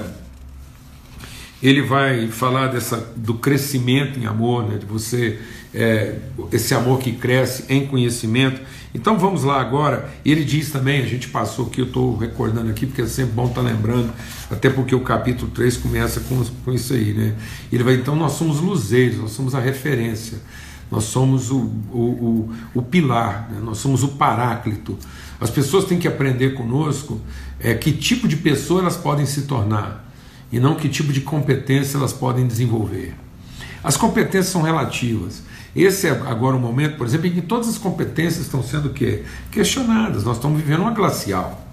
ele 1.61 1.81
vai 1.81 2.27
falar 2.27 2.67
dessa, 2.67 2.97
do 3.15 3.33
crescimento 3.33 4.17
em 4.19 4.25
amor, 4.25 4.67
né? 4.67 4.77
de 4.77 4.85
você 4.85 5.39
é, 5.73 6.15
esse 6.51 6.73
amor 6.73 6.99
que 6.99 7.11
cresce 7.11 7.65
em 7.69 7.85
conhecimento. 7.85 8.61
Então 8.93 9.17
vamos 9.17 9.43
lá 9.43 9.59
agora. 9.59 10.09
Ele 10.25 10.43
diz 10.43 10.71
também, 10.71 11.01
a 11.01 11.05
gente 11.05 11.27
passou 11.27 11.67
aqui, 11.67 11.81
eu 11.81 11.85
estou 11.85 12.17
recordando 12.17 12.69
aqui, 12.69 12.85
porque 12.85 13.01
é 13.01 13.07
sempre 13.07 13.33
bom 13.33 13.45
estar 13.45 13.61
tá 13.61 13.67
lembrando, 13.67 14.11
até 14.49 14.69
porque 14.69 14.95
o 14.95 15.01
capítulo 15.01 15.51
3 15.51 15.77
começa 15.77 16.21
com, 16.21 16.43
com 16.65 16.73
isso 16.73 16.93
aí. 16.93 17.13
Né? 17.13 17.35
Ele 17.71 17.83
vai, 17.83 17.95
então 17.95 18.15
nós 18.15 18.33
somos 18.33 18.59
luzeiros, 18.59 19.17
nós 19.17 19.31
somos 19.31 19.53
a 19.53 19.59
referência, 19.59 20.39
nós 20.89 21.03
somos 21.03 21.51
o, 21.51 21.59
o, 21.91 21.99
o, 21.99 22.53
o 22.75 22.81
pilar, 22.81 23.49
né? 23.51 23.59
nós 23.61 23.77
somos 23.77 24.01
o 24.01 24.09
paráclito. 24.09 24.97
As 25.39 25.49
pessoas 25.49 25.85
têm 25.85 25.99
que 25.99 26.07
aprender 26.07 26.53
conosco 26.53 27.21
é, 27.59 27.73
que 27.73 27.91
tipo 27.91 28.27
de 28.27 28.37
pessoa 28.37 28.81
elas 28.81 28.97
podem 28.97 29.25
se 29.25 29.43
tornar 29.43 30.08
e 30.51 30.59
não 30.59 30.75
que 30.75 30.89
tipo 30.89 31.13
de 31.13 31.21
competência 31.21 31.97
elas 31.97 32.13
podem 32.13 32.47
desenvolver. 32.47 33.13
As 33.83 33.95
competências 33.95 34.47
são 34.47 34.61
relativas. 34.61 35.43
Esse 35.75 36.07
é 36.07 36.11
agora 36.11 36.55
o 36.55 36.59
momento, 36.59 36.97
por 36.97 37.05
exemplo, 37.05 37.27
em 37.27 37.31
que 37.31 37.41
todas 37.41 37.69
as 37.69 37.77
competências 37.77 38.45
estão 38.45 38.63
sendo 38.63 38.89
que 38.89 39.23
questionadas. 39.51 40.23
Nós 40.23 40.37
estamos 40.37 40.59
vivendo 40.59 40.81
uma 40.81 40.91
glacial. 40.91 41.65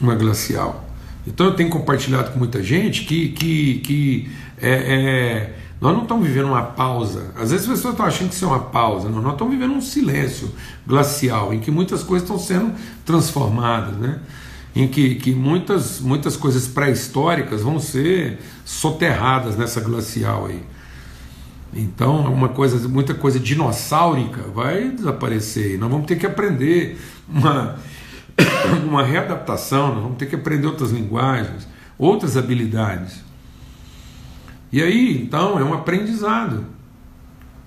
Uma 0.00 0.14
glacial. 0.14 0.84
Então 1.26 1.46
eu 1.46 1.54
tenho 1.54 1.70
compartilhado 1.70 2.32
com 2.32 2.38
muita 2.38 2.62
gente 2.62 3.04
que, 3.04 3.28
que, 3.28 3.78
que 3.78 4.30
é, 4.60 4.70
é, 4.70 5.54
nós 5.80 5.94
não 5.94 6.02
estamos 6.02 6.26
vivendo 6.26 6.46
uma 6.46 6.62
pausa. 6.62 7.32
Às 7.36 7.52
vezes 7.52 7.68
as 7.68 7.76
pessoas 7.76 7.94
estão 7.94 8.06
achando 8.06 8.28
que 8.28 8.34
isso 8.34 8.44
é 8.44 8.48
uma 8.48 8.60
pausa. 8.60 9.08
Não, 9.08 9.22
nós 9.22 9.32
estamos 9.32 9.52
vivendo 9.54 9.74
um 9.74 9.80
silêncio 9.80 10.50
glacial, 10.86 11.54
em 11.54 11.60
que 11.60 11.70
muitas 11.70 12.02
coisas 12.02 12.28
estão 12.28 12.38
sendo 12.38 12.72
transformadas. 13.04 13.96
Né? 13.96 14.18
Em 14.74 14.88
que, 14.88 15.16
que 15.16 15.34
muitas, 15.34 16.00
muitas 16.00 16.36
coisas 16.36 16.66
pré-históricas 16.66 17.60
vão 17.60 17.78
ser 17.78 18.38
soterradas 18.64 19.56
nessa 19.56 19.80
glacial 19.80 20.46
aí. 20.46 20.62
Então, 21.74 22.20
uma 22.32 22.50
coisa, 22.50 22.86
muita 22.88 23.14
coisa 23.14 23.40
dinossáurica 23.40 24.42
vai 24.42 24.90
desaparecer. 24.90 25.78
Nós 25.78 25.90
vamos 25.90 26.06
ter 26.06 26.16
que 26.16 26.26
aprender 26.26 26.98
uma, 27.28 27.78
uma 28.84 29.02
readaptação, 29.02 29.94
nós 29.94 30.02
vamos 30.02 30.18
ter 30.18 30.26
que 30.26 30.34
aprender 30.34 30.66
outras 30.66 30.90
linguagens, 30.90 31.66
outras 31.98 32.36
habilidades. 32.36 33.22
E 34.70 34.82
aí, 34.82 35.22
então, 35.22 35.58
é 35.58 35.64
um 35.64 35.72
aprendizado. 35.72 36.66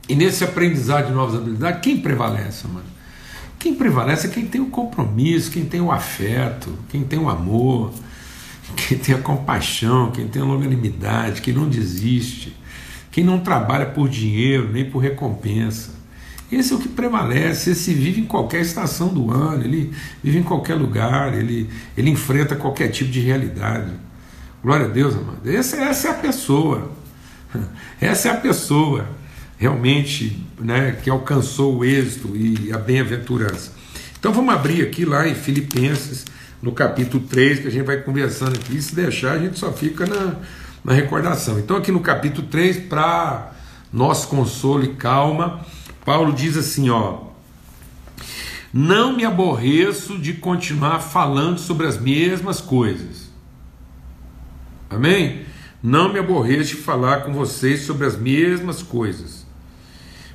E 0.08 0.16
nesse 0.16 0.44
aprendizado 0.44 1.08
de 1.08 1.14
novas 1.14 1.36
habilidades, 1.36 1.82
quem 1.82 1.98
prevalece, 2.00 2.68
mano? 2.68 2.95
Quem 3.66 3.74
prevalece 3.74 4.28
é 4.28 4.30
quem 4.30 4.46
tem 4.46 4.62
o 4.62 4.68
compromisso, 4.68 5.50
quem 5.50 5.66
tem 5.66 5.82
o 5.82 5.92
afeto, 5.92 6.78
quem 6.88 7.04
tem 7.04 7.18
o 7.18 7.28
amor, 7.28 7.92
quem 8.78 8.96
tem 8.96 9.16
a 9.16 9.18
compaixão, 9.18 10.12
quem 10.12 10.28
tem 10.28 10.40
a 10.40 10.46
longanimidade, 10.46 11.42
quem 11.42 11.52
não 11.52 11.68
desiste 11.68 12.56
quem 13.10 13.24
não 13.24 13.40
trabalha 13.40 13.88
por 13.88 14.08
dinheiro 14.08 14.72
nem 14.72 14.88
por 14.88 15.00
recompensa. 15.00 15.96
Esse 16.52 16.74
é 16.74 16.76
o 16.76 16.80
que 16.80 16.90
prevalece, 16.90 17.72
esse 17.72 17.92
vive 17.92 18.22
em 18.22 18.26
qualquer 18.26 18.62
estação 18.62 19.08
do 19.08 19.32
ano, 19.32 19.64
ele 19.64 19.92
vive 20.24 20.38
em 20.38 20.44
qualquer 20.44 20.76
lugar, 20.76 21.34
ele, 21.34 21.68
ele 21.98 22.12
enfrenta 22.12 22.56
qualquer 22.56 22.90
tipo 22.90 23.10
de 23.10 23.20
realidade. 23.22 23.94
Glória 24.62 24.86
a 24.86 24.90
Deus, 24.90 25.16
amado. 25.16 25.50
Essa, 25.50 25.78
essa 25.78 26.10
é 26.10 26.12
a 26.12 26.14
pessoa. 26.14 26.92
Essa 28.00 28.28
é 28.28 28.32
a 28.32 28.38
pessoa 28.38 29.08
realmente 29.58 30.44
né, 30.60 30.98
que 31.04 31.10
alcançou 31.10 31.78
o 31.78 31.86
êxito 31.86 32.36
e 32.36 32.72
a 32.74 32.78
bem-aventurança. 32.78 33.72
Então 34.20 34.34
vamos 34.34 34.54
abrir 34.54 34.82
aqui 34.82 35.06
lá 35.06 35.28
em 35.28 35.36
Filipenses, 35.36 36.26
no 36.62 36.72
capítulo 36.72 37.24
3, 37.28 37.60
que 37.60 37.68
a 37.68 37.72
gente 37.72 37.86
vai 37.86 37.98
conversando 37.98 38.56
aqui. 38.56 38.82
Se 38.82 38.96
deixar, 38.96 39.34
a 39.34 39.40
gente 39.40 39.60
só 39.60 39.72
fica 39.72 40.06
na, 40.06 40.36
na 40.84 40.94
recordação. 40.94 41.60
Então, 41.60 41.78
aqui 41.78 41.92
no 41.92 42.00
capítulo 42.00 42.48
3, 42.48 42.86
para 42.88 43.52
nosso 43.94 44.28
consolo 44.28 44.84
e 44.84 44.96
calma, 44.96 45.66
Paulo 46.04 46.34
diz 46.34 46.58
assim: 46.58 46.90
ó. 46.90 47.26
Não 48.74 49.16
me 49.16 49.24
aborreço 49.24 50.18
de 50.18 50.34
continuar 50.34 51.00
falando 51.00 51.60
sobre 51.60 51.88
as 51.88 51.98
mesmas 51.98 52.60
coisas. 52.60 53.30
Amém? 54.90 55.46
Não 55.82 56.12
me 56.12 56.20
aborreço 56.20 56.76
de 56.76 56.82
falar 56.82 57.22
com 57.22 57.32
vocês 57.32 57.84
sobre 57.84 58.06
as 58.06 58.18
mesmas 58.18 58.84
coisas. 58.84 59.45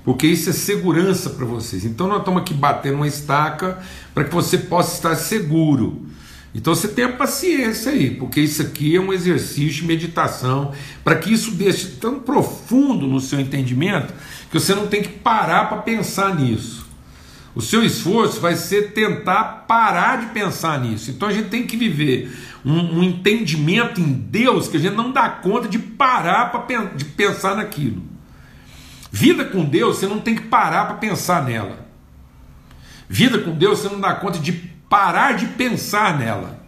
Porque 0.04 0.26
isso 0.26 0.50
é 0.50 0.52
segurança 0.52 1.30
para 1.30 1.44
vocês. 1.44 1.84
Então 1.84 2.08
nós 2.08 2.18
estamos 2.18 2.40
aqui 2.40 2.54
batendo 2.54 2.96
uma 2.96 3.06
estaca 3.06 3.78
para 4.14 4.24
que 4.24 4.34
você 4.34 4.58
possa 4.58 4.94
estar 4.94 5.14
seguro. 5.16 6.06
Então 6.54 6.74
você 6.74 6.88
tenha 6.88 7.12
paciência 7.12 7.92
aí, 7.92 8.10
porque 8.10 8.40
isso 8.40 8.60
aqui 8.60 8.96
é 8.96 9.00
um 9.00 9.12
exercício 9.12 9.82
de 9.82 9.84
meditação, 9.84 10.72
para 11.04 11.14
que 11.14 11.32
isso 11.32 11.52
deixe 11.52 11.86
tão 12.00 12.18
profundo 12.18 13.06
no 13.06 13.20
seu 13.20 13.38
entendimento 13.38 14.12
que 14.50 14.58
você 14.58 14.74
não 14.74 14.88
tem 14.88 15.00
que 15.00 15.10
parar 15.10 15.68
para 15.68 15.78
pensar 15.78 16.34
nisso. 16.34 16.86
O 17.54 17.60
seu 17.60 17.84
esforço 17.84 18.40
vai 18.40 18.56
ser 18.56 18.92
tentar 18.92 19.64
parar 19.68 20.20
de 20.20 20.26
pensar 20.26 20.80
nisso. 20.80 21.10
Então 21.10 21.28
a 21.28 21.32
gente 21.32 21.48
tem 21.48 21.66
que 21.66 21.76
viver 21.76 22.32
um, 22.64 22.98
um 22.98 23.02
entendimento 23.02 24.00
em 24.00 24.12
Deus 24.12 24.68
que 24.68 24.76
a 24.76 24.80
gente 24.80 24.94
não 24.94 25.12
dá 25.12 25.28
conta 25.28 25.68
de 25.68 25.78
parar 25.78 26.50
pra, 26.50 26.84
de 26.84 27.04
pensar 27.04 27.56
naquilo. 27.56 28.02
Vida 29.10 29.44
com 29.44 29.64
Deus, 29.64 29.96
você 29.96 30.06
não 30.06 30.20
tem 30.20 30.34
que 30.34 30.42
parar 30.42 30.86
para 30.86 30.96
pensar 30.96 31.44
nela. 31.44 31.86
Vida 33.08 33.38
com 33.38 33.52
Deus, 33.52 33.80
você 33.80 33.88
não 33.88 34.00
dá 34.00 34.14
conta 34.14 34.38
de 34.38 34.52
parar 34.52 35.32
de 35.32 35.46
pensar 35.46 36.18
nela. 36.18 36.60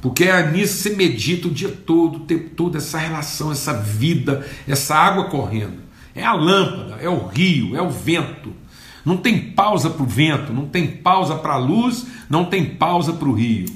Porque 0.00 0.24
é 0.24 0.50
nisso 0.50 0.76
que 0.76 0.82
você 0.82 0.96
medita 0.96 1.48
o 1.48 1.50
dia 1.50 1.68
todo, 1.68 2.18
o 2.18 2.20
tempo 2.20 2.50
todo, 2.50 2.76
essa 2.76 2.98
relação, 2.98 3.50
essa 3.50 3.72
vida, 3.72 4.46
essa 4.68 4.94
água 4.94 5.24
correndo. 5.24 5.78
É 6.14 6.24
a 6.24 6.32
lâmpada, 6.32 7.02
é 7.02 7.08
o 7.08 7.26
rio, 7.26 7.76
é 7.76 7.82
o 7.82 7.90
vento. 7.90 8.52
Não 9.04 9.16
tem 9.16 9.50
pausa 9.50 9.90
para 9.90 10.02
o 10.02 10.06
vento, 10.06 10.52
não 10.52 10.66
tem 10.66 10.86
pausa 10.86 11.34
para 11.36 11.54
a 11.54 11.58
luz, 11.58 12.06
não 12.30 12.44
tem 12.44 12.64
pausa 12.64 13.12
para 13.12 13.28
o 13.28 13.32
rio. 13.32 13.66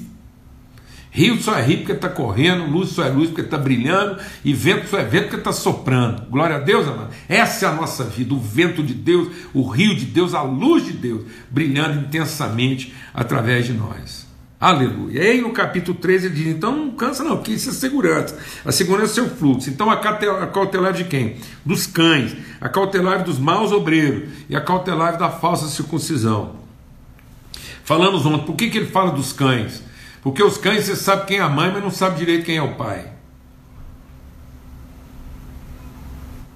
Rio 1.13 1.41
só 1.41 1.55
é 1.55 1.61
rio 1.61 1.79
porque 1.79 1.91
está 1.91 2.07
correndo, 2.07 2.71
luz 2.71 2.89
só 2.89 3.03
é 3.03 3.09
luz 3.09 3.27
porque 3.27 3.41
está 3.41 3.57
brilhando, 3.57 4.17
e 4.45 4.53
vento 4.53 4.87
só 4.87 4.97
é 4.97 5.03
vento 5.03 5.23
porque 5.23 5.35
está 5.35 5.51
soprando. 5.51 6.23
Glória 6.29 6.55
a 6.55 6.59
Deus, 6.59 6.87
amado. 6.87 7.13
Essa 7.27 7.65
é 7.65 7.69
a 7.69 7.73
nossa 7.73 8.05
vida, 8.05 8.33
o 8.33 8.39
vento 8.39 8.81
de 8.81 8.93
Deus, 8.93 9.27
o 9.53 9.67
rio 9.67 9.93
de 9.93 10.05
Deus, 10.05 10.33
a 10.33 10.41
luz 10.41 10.85
de 10.85 10.93
Deus, 10.93 11.23
brilhando 11.49 11.99
intensamente 11.99 12.93
através 13.13 13.65
de 13.65 13.73
nós. 13.73 14.25
Aleluia. 14.57 15.21
E 15.21 15.27
aí 15.27 15.41
no 15.41 15.51
capítulo 15.51 15.97
13 15.97 16.27
ele 16.27 16.35
diz: 16.35 16.47
então 16.47 16.73
não 16.73 16.91
cansa, 16.91 17.23
não, 17.23 17.35
porque 17.35 17.51
isso 17.51 17.71
é 17.71 17.73
segurança. 17.73 18.37
A 18.63 18.71
segurança 18.71 19.19
é 19.19 19.23
o 19.23 19.29
fluxo. 19.29 19.69
Então 19.69 19.89
a 19.89 19.97
cautelar 19.97 20.93
de 20.93 21.03
quem? 21.03 21.37
Dos 21.65 21.87
cães, 21.87 22.37
a 22.61 22.69
cautelar 22.69 23.23
dos 23.23 23.37
maus 23.37 23.71
obreiros 23.73 24.29
e 24.47 24.55
a 24.55 24.61
cautelar 24.61 25.17
da 25.17 25.29
falsa 25.29 25.67
circuncisão. 25.67 26.55
Falamos 27.83 28.25
ontem, 28.25 28.45
por 28.45 28.55
que, 28.55 28.69
que 28.69 28.77
ele 28.77 28.85
fala 28.85 29.11
dos 29.11 29.33
cães? 29.33 29.83
Porque 30.21 30.43
os 30.43 30.57
cães 30.57 30.85
você 30.85 30.95
sabe 30.95 31.25
quem 31.25 31.37
é 31.37 31.41
a 31.41 31.49
mãe, 31.49 31.71
mas 31.71 31.83
não 31.83 31.91
sabe 31.91 32.19
direito 32.19 32.45
quem 32.45 32.57
é 32.57 32.61
o 32.61 32.75
pai. 32.75 33.11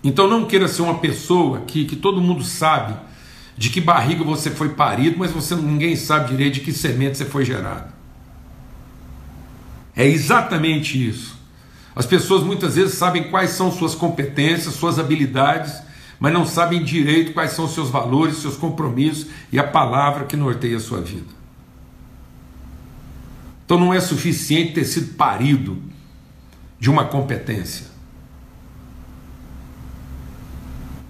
Então 0.04 0.28
não 0.28 0.46
queira 0.46 0.68
ser 0.68 0.84
uma 0.84 1.00
pessoa 1.00 1.62
que, 1.62 1.84
que 1.86 1.96
todo 1.96 2.22
mundo 2.22 2.44
sabe 2.44 2.96
de 3.58 3.70
que 3.70 3.82
barriga 3.82 4.24
você 4.24 4.52
foi 4.52 4.70
parido, 4.70 5.18
mas 5.18 5.32
você 5.32 5.56
ninguém 5.56 5.96
sabe 5.96 6.30
direito 6.30 6.56
de 6.56 6.60
que 6.62 6.72
semente 6.72 7.18
você 7.18 7.26
foi 7.26 7.44
gerado. 7.44 7.92
É 9.96 10.06
exatamente 10.06 11.10
isso. 11.10 11.36
As 11.96 12.06
pessoas 12.06 12.44
muitas 12.44 12.76
vezes 12.76 12.96
sabem 12.96 13.32
quais 13.32 13.52
são 13.52 13.72
suas 13.72 13.96
competências, 13.96 14.76
suas 14.76 15.00
habilidades, 15.00 15.74
mas 16.20 16.34
não 16.34 16.46
sabem 16.46 16.84
direito 16.84 17.34
quais 17.34 17.52
são 17.52 17.68
seus 17.68 17.90
valores, 17.90 18.38
seus 18.38 18.58
compromissos 18.58 19.28
e 19.52 19.58
a 19.58 19.64
palavra 19.64 20.26
que 20.26 20.36
norteia 20.36 20.78
a 20.78 20.82
sua 20.82 21.02
vida. 21.02 21.45
Então 23.66 23.80
não 23.80 23.94
é 23.94 24.00
suficiente 24.00 24.74
ter 24.74 24.86
sido 24.86 25.16
parido 25.16 25.82
de 26.80 26.90
uma 26.90 27.06
competência. 27.06 27.88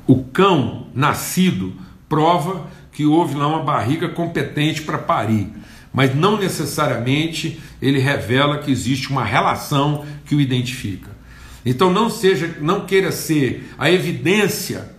O 0.07 0.23
cão 0.23 0.87
nascido 0.93 1.73
prova 2.07 2.67
que 2.91 3.05
houve 3.05 3.35
lá 3.35 3.47
uma 3.47 3.63
barriga 3.63 4.07
competente 4.07 4.83
para 4.83 4.97
parir, 4.97 5.51
mas 5.91 6.15
não 6.15 6.37
necessariamente 6.37 7.59
ele 7.81 7.99
revela 7.99 8.59
que 8.59 8.71
existe 8.71 9.09
uma 9.09 9.25
relação 9.25 10.05
que 10.25 10.33
o 10.33 10.39
identifica. 10.39 11.11
Então 11.65 11.91
não 11.91 12.09
seja, 12.09 12.55
não 12.61 12.85
queira 12.85 13.11
ser 13.11 13.73
a 13.77 13.91
evidência 13.91 14.95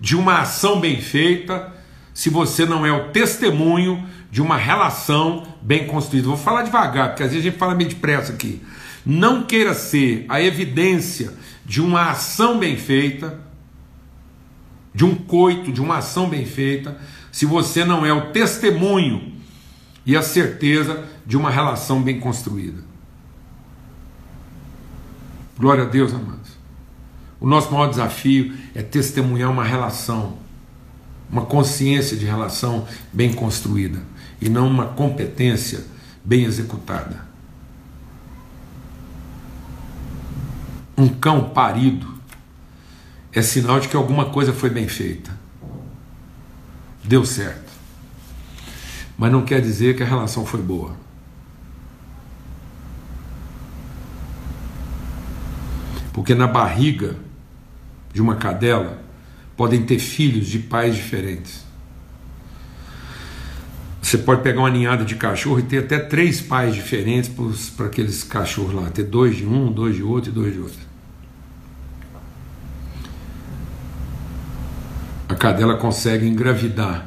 de 0.00 0.16
uma 0.16 0.40
ação 0.40 0.80
bem 0.80 1.00
feita, 1.00 1.72
se 2.14 2.30
você 2.30 2.64
não 2.66 2.84
é 2.84 2.92
o 2.92 3.08
testemunho 3.08 4.04
de 4.30 4.40
uma 4.40 4.56
relação 4.56 5.46
bem 5.60 5.86
construída. 5.86 6.28
Vou 6.28 6.36
falar 6.36 6.62
devagar, 6.62 7.10
porque 7.10 7.22
às 7.22 7.30
vezes 7.30 7.46
a 7.46 7.50
gente 7.50 7.58
fala 7.58 7.74
meio 7.74 7.90
depressa 7.90 8.32
aqui. 8.32 8.62
Não 9.04 9.42
queira 9.42 9.74
ser 9.74 10.24
a 10.28 10.40
evidência 10.40 11.32
de 11.64 11.80
uma 11.80 12.10
ação 12.10 12.58
bem 12.58 12.76
feita, 12.76 13.40
de 14.94 15.04
um 15.04 15.14
coito, 15.14 15.72
de 15.72 15.80
uma 15.80 15.98
ação 15.98 16.28
bem 16.28 16.44
feita, 16.44 16.98
se 17.30 17.46
você 17.46 17.84
não 17.84 18.04
é 18.04 18.12
o 18.12 18.32
testemunho 18.32 19.32
e 20.04 20.16
a 20.16 20.22
certeza 20.22 21.04
de 21.26 21.36
uma 21.36 21.50
relação 21.50 22.02
bem 22.02 22.20
construída. 22.20 22.82
Glória 25.58 25.84
a 25.84 25.86
Deus, 25.86 26.12
amados. 26.12 26.58
O 27.40 27.46
nosso 27.46 27.72
maior 27.72 27.88
desafio 27.88 28.54
é 28.74 28.82
testemunhar 28.82 29.50
uma 29.50 29.64
relação, 29.64 30.38
uma 31.32 31.46
consciência 31.46 32.14
de 32.14 32.26
relação 32.26 32.86
bem 33.10 33.32
construída 33.32 33.98
e 34.38 34.50
não 34.50 34.68
uma 34.68 34.88
competência 34.88 35.82
bem 36.22 36.44
executada. 36.44 37.26
Um 40.96 41.08
cão 41.08 41.48
parido 41.48 42.06
é 43.32 43.40
sinal 43.40 43.80
de 43.80 43.88
que 43.88 43.96
alguma 43.96 44.26
coisa 44.26 44.52
foi 44.52 44.68
bem 44.68 44.86
feita. 44.86 45.34
Deu 47.02 47.24
certo. 47.24 47.72
Mas 49.16 49.32
não 49.32 49.42
quer 49.42 49.62
dizer 49.62 49.96
que 49.96 50.02
a 50.02 50.06
relação 50.06 50.44
foi 50.44 50.60
boa. 50.60 50.94
Porque 56.12 56.34
na 56.34 56.46
barriga 56.46 57.16
de 58.12 58.20
uma 58.20 58.36
cadela 58.36 59.02
podem 59.56 59.82
ter 59.82 59.98
filhos 59.98 60.46
de 60.46 60.58
pais 60.58 60.94
diferentes. 60.94 61.64
Você 64.00 64.18
pode 64.18 64.42
pegar 64.42 64.60
uma 64.60 64.70
ninhada 64.70 65.04
de 65.04 65.14
cachorro 65.14 65.60
e 65.60 65.62
ter 65.62 65.78
até 65.78 65.98
três 65.98 66.40
pais 66.40 66.74
diferentes 66.74 67.30
para 67.76 67.86
aqueles 67.86 68.24
cachorros 68.24 68.74
lá, 68.74 68.90
ter 68.90 69.04
dois 69.04 69.36
de 69.36 69.46
um, 69.46 69.72
dois 69.72 69.94
de 69.94 70.02
outro 70.02 70.30
e 70.30 70.34
dois 70.34 70.52
de 70.52 70.58
outro. 70.58 70.92
A 75.28 75.34
cadela 75.34 75.76
consegue 75.76 76.26
engravidar 76.26 77.06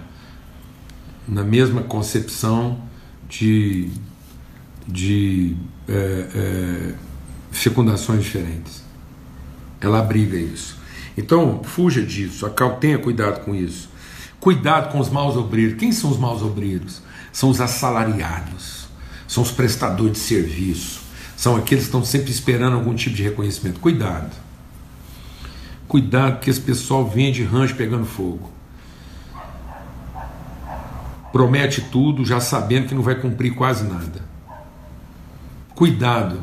na 1.27 1.43
mesma 1.43 1.84
concepção 1.84 2.81
de, 3.29 3.89
de 4.88 5.55
é, 5.88 5.93
é, 5.93 6.93
fecundações 7.51 8.23
diferentes. 8.23 8.84
Ela 9.79 9.99
abriga 9.99 10.38
isso. 10.38 10.84
Então, 11.17 11.63
fuja 11.63 12.01
disso, 12.01 12.49
tenha 12.80 12.97
cuidado 12.97 13.43
com 13.45 13.56
isso. 13.56 13.89
Cuidado 14.39 14.91
com 14.91 14.99
os 14.99 15.10
maus 15.10 15.36
obreiros. 15.36 15.78
Quem 15.78 15.91
são 15.91 16.12
os 16.12 16.17
maus 16.17 16.41
obreiros? 16.41 17.01
São 17.32 17.49
os 17.49 17.60
assalariados, 17.60 18.88
são 19.28 19.43
os 19.43 19.51
prestadores 19.51 20.13
de 20.13 20.19
serviço, 20.19 21.01
são 21.36 21.56
aqueles 21.56 21.84
que 21.84 21.88
estão 21.89 22.06
sempre 22.06 22.32
esperando 22.32 22.75
algum 22.75 22.95
tipo 22.95 23.15
de 23.15 23.23
reconhecimento. 23.23 23.80
Cuidado. 23.80 24.32
Cuidado 25.88 26.39
que 26.39 26.49
esse 26.49 26.62
pessoal 26.62 27.08
vende 27.08 27.43
rancho 27.43 27.75
pegando 27.75 28.06
fogo. 28.06 28.51
Promete 31.32 31.82
tudo 31.82 32.23
já 32.23 32.39
sabendo 32.39 32.88
que 32.88 32.95
não 32.95 33.01
vai 33.01 33.15
cumprir 33.15 33.54
quase 33.54 33.84
nada. 33.84 34.23
Cuidado 35.75 36.39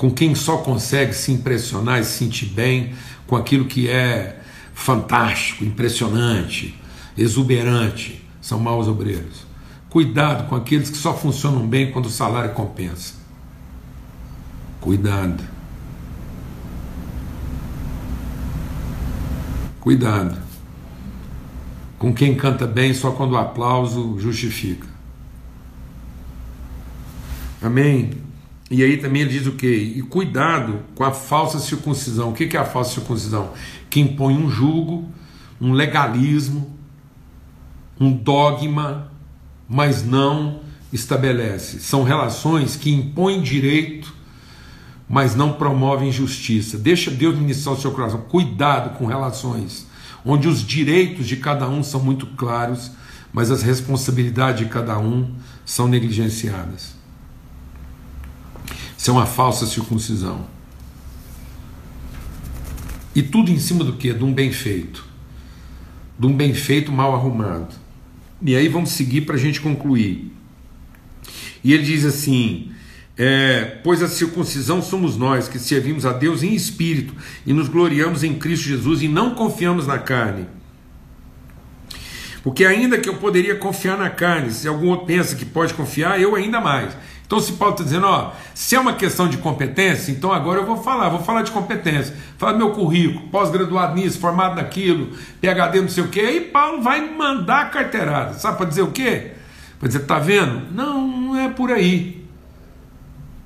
com 0.00 0.10
quem 0.10 0.34
só 0.34 0.56
consegue 0.56 1.12
se 1.12 1.30
impressionar 1.30 2.00
e 2.00 2.04
se 2.04 2.12
sentir 2.12 2.46
bem 2.46 2.94
com 3.26 3.36
aquilo 3.36 3.66
que 3.66 3.86
é 3.86 4.40
fantástico, 4.72 5.62
impressionante, 5.62 6.74
exuberante, 7.18 8.24
são 8.40 8.58
maus 8.58 8.88
obreiros. 8.88 9.44
Cuidado 9.90 10.48
com 10.48 10.56
aqueles 10.56 10.88
que 10.88 10.96
só 10.96 11.14
funcionam 11.14 11.68
bem 11.68 11.92
quando 11.92 12.06
o 12.06 12.10
salário 12.10 12.54
compensa. 12.54 13.12
Cuidado. 14.80 15.44
Cuidado 19.80 20.38
com 21.98 22.14
quem 22.14 22.34
canta 22.34 22.66
bem 22.66 22.94
só 22.94 23.10
quando 23.10 23.32
o 23.32 23.36
aplauso 23.36 24.18
justifica. 24.18 24.88
Amém? 27.60 28.29
E 28.70 28.82
aí 28.84 28.98
também 28.98 29.22
ele 29.22 29.32
diz 29.32 29.46
o 29.46 29.52
quê? 29.52 29.94
E 29.96 30.02
cuidado 30.02 30.84
com 30.94 31.02
a 31.02 31.10
falsa 31.10 31.58
circuncisão. 31.58 32.30
O 32.30 32.32
que 32.32 32.56
é 32.56 32.60
a 32.60 32.64
falsa 32.64 32.94
circuncisão? 32.94 33.52
Que 33.88 34.00
impõe 34.00 34.36
um 34.36 34.48
jugo, 34.48 35.08
um 35.60 35.72
legalismo, 35.72 36.70
um 37.98 38.12
dogma, 38.12 39.10
mas 39.68 40.04
não 40.04 40.60
estabelece. 40.92 41.80
São 41.80 42.04
relações 42.04 42.76
que 42.76 42.92
impõem 42.92 43.42
direito, 43.42 44.14
mas 45.08 45.34
não 45.34 45.54
promovem 45.54 46.12
justiça. 46.12 46.78
Deixa 46.78 47.10
Deus 47.10 47.36
ministrar 47.36 47.74
o 47.74 47.80
seu 47.80 47.90
coração. 47.90 48.20
Cuidado 48.22 48.96
com 48.96 49.06
relações 49.06 49.90
onde 50.24 50.48
os 50.48 50.64
direitos 50.64 51.26
de 51.26 51.36
cada 51.36 51.68
um 51.68 51.82
são 51.82 52.00
muito 52.00 52.26
claros, 52.26 52.90
mas 53.32 53.50
as 53.50 53.62
responsabilidades 53.62 54.64
de 54.64 54.70
cada 54.70 54.98
um 54.98 55.34
são 55.64 55.88
negligenciadas. 55.88 56.99
Isso 59.00 59.10
é 59.10 59.14
uma 59.14 59.24
falsa 59.24 59.64
circuncisão. 59.64 60.46
E 63.14 63.22
tudo 63.22 63.50
em 63.50 63.58
cima 63.58 63.82
do 63.82 63.94
que? 63.94 64.12
De 64.12 64.22
um 64.22 64.30
bem 64.30 64.52
feito. 64.52 65.06
De 66.18 66.26
um 66.26 66.36
bem 66.36 66.52
feito 66.52 66.92
mal 66.92 67.14
arrumado. 67.14 67.74
E 68.42 68.54
aí 68.54 68.68
vamos 68.68 68.90
seguir 68.90 69.22
para 69.22 69.36
a 69.36 69.38
gente 69.38 69.58
concluir. 69.58 70.30
E 71.64 71.72
ele 71.72 71.82
diz 71.82 72.04
assim: 72.04 72.72
é, 73.16 73.78
pois 73.82 74.02
a 74.02 74.06
circuncisão 74.08 74.82
somos 74.82 75.16
nós 75.16 75.48
que 75.48 75.58
servimos 75.58 76.04
a 76.04 76.12
Deus 76.12 76.42
em 76.42 76.52
espírito 76.52 77.14
e 77.46 77.54
nos 77.54 77.68
gloriamos 77.68 78.22
em 78.22 78.34
Cristo 78.34 78.66
Jesus 78.66 79.00
e 79.00 79.08
não 79.08 79.34
confiamos 79.34 79.86
na 79.86 79.98
carne. 79.98 80.46
Porque 82.42 82.66
ainda 82.66 82.98
que 82.98 83.08
eu 83.08 83.16
poderia 83.16 83.56
confiar 83.56 83.96
na 83.96 84.10
carne, 84.10 84.50
se 84.50 84.68
algum 84.68 84.88
outro 84.88 85.06
pensa 85.06 85.36
que 85.36 85.46
pode 85.46 85.72
confiar, 85.72 86.20
eu 86.20 86.36
ainda 86.36 86.60
mais. 86.60 86.94
Então, 87.30 87.38
se 87.38 87.52
Paulo 87.52 87.74
está 87.74 87.84
dizendo, 87.84 88.08
ó, 88.08 88.32
se 88.52 88.74
é 88.74 88.80
uma 88.80 88.94
questão 88.94 89.28
de 89.28 89.38
competência, 89.38 90.10
então 90.10 90.32
agora 90.32 90.58
eu 90.58 90.66
vou 90.66 90.78
falar, 90.78 91.08
vou 91.10 91.20
falar 91.20 91.42
de 91.42 91.52
competência, 91.52 92.12
falar 92.36 92.58
meu 92.58 92.72
currículo, 92.72 93.28
pós-graduado 93.28 93.94
nisso, 93.94 94.18
formado 94.18 94.56
naquilo, 94.56 95.12
PHD 95.40 95.80
não 95.80 95.88
sei 95.88 96.02
o 96.02 96.08
quê, 96.08 96.18
aí 96.22 96.40
Paulo 96.40 96.82
vai 96.82 97.08
mandar 97.08 97.60
a 97.60 97.64
carteirada, 97.66 98.34
sabe 98.34 98.56
para 98.56 98.66
dizer 98.66 98.82
o 98.82 98.90
quê? 98.90 99.30
Para 99.78 99.86
dizer, 99.86 100.00
tá 100.06 100.18
vendo? 100.18 100.74
Não, 100.74 101.06
não 101.06 101.36
é 101.38 101.48
por 101.48 101.70
aí. 101.70 102.26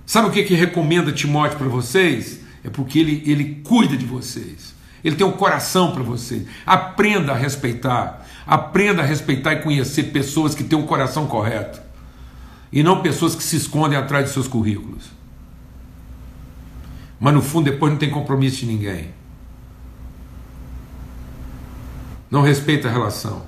Sabe 0.06 0.28
o 0.28 0.30
que, 0.30 0.44
que 0.44 0.54
recomenda 0.54 1.12
Timóteo 1.12 1.58
para 1.58 1.68
vocês? 1.68 2.40
É 2.64 2.70
porque 2.70 2.98
ele, 2.98 3.22
ele 3.26 3.60
cuida 3.62 3.98
de 3.98 4.06
vocês. 4.06 4.74
Ele 5.04 5.14
tem 5.14 5.26
um 5.26 5.32
coração 5.32 5.92
para 5.92 6.02
vocês. 6.02 6.46
Aprenda 6.64 7.32
a 7.32 7.36
respeitar. 7.36 8.26
Aprenda 8.46 9.02
a 9.02 9.04
respeitar 9.04 9.52
e 9.52 9.56
conhecer 9.60 10.04
pessoas 10.04 10.54
que 10.54 10.64
têm 10.64 10.78
um 10.78 10.86
coração 10.86 11.26
correto. 11.26 11.83
E 12.74 12.82
não 12.82 13.02
pessoas 13.02 13.36
que 13.36 13.42
se 13.44 13.54
escondem 13.54 13.96
atrás 13.96 14.26
de 14.26 14.32
seus 14.32 14.48
currículos. 14.48 15.04
Mas 17.20 17.32
no 17.32 17.40
fundo, 17.40 17.70
depois 17.70 17.92
não 17.92 17.98
tem 18.00 18.10
compromisso 18.10 18.56
de 18.56 18.66
ninguém. 18.66 19.10
Não 22.28 22.42
respeita 22.42 22.88
a 22.88 22.90
relação. 22.90 23.46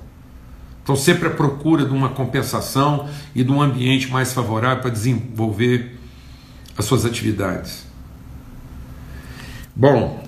Então, 0.81 0.95
sempre 0.95 1.27
à 1.27 1.29
procura 1.29 1.83
de 1.83 1.91
uma 1.91 2.07
compensação 2.07 3.09
e 3.35 3.43
de 3.43 3.51
um 3.51 3.61
ambiente 3.61 4.09
mais 4.09 4.31
favorável 4.31 4.81
para 4.81 4.91
desenvolver 4.91 5.99
as 6.77 6.85
suas 6.85 7.03
atividades. 7.03 7.85
Bom, 9.75 10.25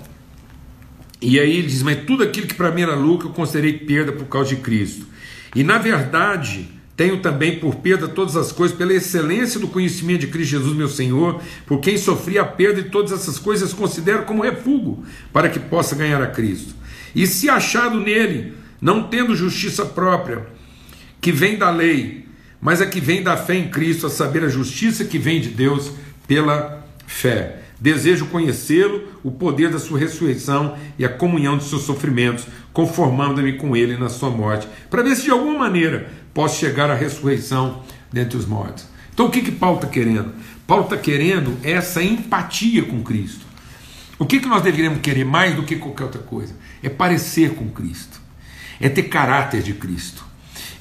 e 1.22 1.40
aí 1.40 1.56
ele 1.56 1.68
diz: 1.68 1.82
Mas 1.82 2.04
tudo 2.04 2.22
aquilo 2.22 2.46
que 2.46 2.54
para 2.54 2.70
mim 2.70 2.82
era 2.82 2.94
lucro 2.94 3.28
eu 3.28 3.32
considerei 3.32 3.78
perda 3.78 4.12
por 4.12 4.26
causa 4.26 4.50
de 4.50 4.56
Cristo. 4.56 5.06
E 5.56 5.64
na 5.64 5.78
verdade, 5.78 6.79
tenho 7.00 7.16
também 7.16 7.58
por 7.58 7.76
perda 7.76 8.06
todas 8.06 8.36
as 8.36 8.52
coisas, 8.52 8.76
pela 8.76 8.92
excelência 8.92 9.58
do 9.58 9.68
conhecimento 9.68 10.20
de 10.20 10.26
Cristo 10.26 10.50
Jesus, 10.50 10.76
meu 10.76 10.86
Senhor, 10.86 11.40
por 11.64 11.80
quem 11.80 11.96
sofri 11.96 12.38
a 12.38 12.44
perda 12.44 12.82
de 12.82 12.90
todas 12.90 13.10
essas 13.10 13.38
coisas, 13.38 13.72
considero 13.72 14.24
como 14.24 14.42
refúgio 14.42 15.02
para 15.32 15.48
que 15.48 15.58
possa 15.58 15.96
ganhar 15.96 16.22
a 16.22 16.26
Cristo. 16.26 16.74
E 17.14 17.26
se 17.26 17.48
achado 17.48 17.98
nele, 17.98 18.52
não 18.82 19.04
tendo 19.04 19.34
justiça 19.34 19.86
própria, 19.86 20.46
que 21.22 21.32
vem 21.32 21.56
da 21.56 21.70
lei, 21.70 22.26
mas 22.60 22.82
a 22.82 22.86
que 22.86 23.00
vem 23.00 23.22
da 23.22 23.34
fé 23.34 23.54
em 23.54 23.70
Cristo, 23.70 24.06
a 24.06 24.10
saber, 24.10 24.44
a 24.44 24.50
justiça 24.50 25.02
que 25.02 25.16
vem 25.16 25.40
de 25.40 25.48
Deus 25.48 25.92
pela 26.28 26.86
fé. 27.06 27.62
Desejo 27.80 28.26
conhecê-lo, 28.26 29.08
o 29.24 29.30
poder 29.30 29.70
da 29.70 29.78
sua 29.78 29.98
ressurreição 29.98 30.76
e 30.98 31.04
a 31.06 31.08
comunhão 31.08 31.56
de 31.56 31.64
seus 31.64 31.80
sofrimentos, 31.80 32.46
conformando-me 32.74 33.54
com 33.54 33.74
ele 33.74 33.96
na 33.96 34.10
sua 34.10 34.28
morte, 34.28 34.68
para 34.90 35.02
ver 35.02 35.16
se 35.16 35.22
de 35.22 35.30
alguma 35.30 35.60
maneira 35.60 36.10
posso 36.32 36.58
chegar 36.58 36.90
à 36.90 36.94
ressurreição 36.94 37.82
dentre 38.12 38.36
os 38.36 38.46
mortos. 38.46 38.86
Então 39.12 39.26
o 39.26 39.30
que, 39.30 39.42
que 39.42 39.52
Paulo 39.52 39.76
está 39.76 39.88
querendo? 39.88 40.32
Paulo 40.66 40.84
está 40.84 40.96
querendo 40.96 41.58
essa 41.62 42.02
empatia 42.02 42.84
com 42.84 43.02
Cristo. 43.02 43.44
O 44.18 44.26
que, 44.26 44.38
que 44.38 44.46
nós 44.46 44.62
deveríamos 44.62 45.00
querer 45.00 45.24
mais 45.24 45.56
do 45.56 45.62
que 45.62 45.76
qualquer 45.76 46.04
outra 46.04 46.20
coisa? 46.20 46.54
É 46.82 46.88
parecer 46.88 47.54
com 47.54 47.68
Cristo, 47.70 48.20
é 48.78 48.88
ter 48.88 49.04
caráter 49.04 49.62
de 49.62 49.72
Cristo, 49.72 50.24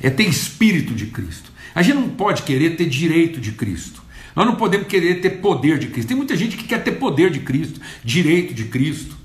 é 0.02 0.10
ter 0.10 0.24
espírito 0.24 0.94
de 0.94 1.08
Cristo. 1.08 1.52
A 1.74 1.82
gente 1.82 1.96
não 1.96 2.10
pode 2.10 2.44
querer 2.44 2.76
ter 2.76 2.86
direito 2.86 3.40
de 3.40 3.54
Cristo. 3.54 4.04
Nós 4.36 4.46
não 4.46 4.56
podemos 4.56 4.88
querer 4.88 5.22
ter 5.22 5.32
poder 5.42 5.80
de 5.80 5.88
Cristo. 5.88 6.10
Tem 6.10 6.18
muita 6.18 6.36
gente 6.36 6.58
que 6.58 6.66
quer 6.66 6.84
ter 6.84 6.94
poder 6.94 7.32
de 7.32 7.40
Cristo, 7.40 7.80
direito 8.04 8.54
de 8.54 8.66
Cristo, 8.66 9.16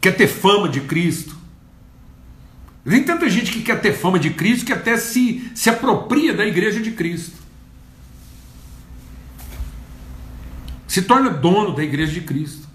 quer 0.00 0.12
ter 0.12 0.26
fama 0.26 0.68
de 0.68 0.80
Cristo. 0.80 1.36
Tem 2.84 3.04
tanta 3.04 3.28
gente 3.28 3.52
que 3.52 3.62
quer 3.62 3.80
ter 3.80 3.92
fama 3.92 4.18
de 4.18 4.30
Cristo 4.30 4.66
que 4.66 4.72
até 4.72 4.96
se, 4.96 5.50
se 5.54 5.70
apropria 5.70 6.34
da 6.34 6.44
igreja 6.44 6.80
de 6.80 6.90
Cristo. 6.90 7.36
Se 10.88 11.02
torna 11.02 11.30
dono 11.30 11.74
da 11.74 11.82
igreja 11.82 12.12
de 12.12 12.20
Cristo. 12.20 12.68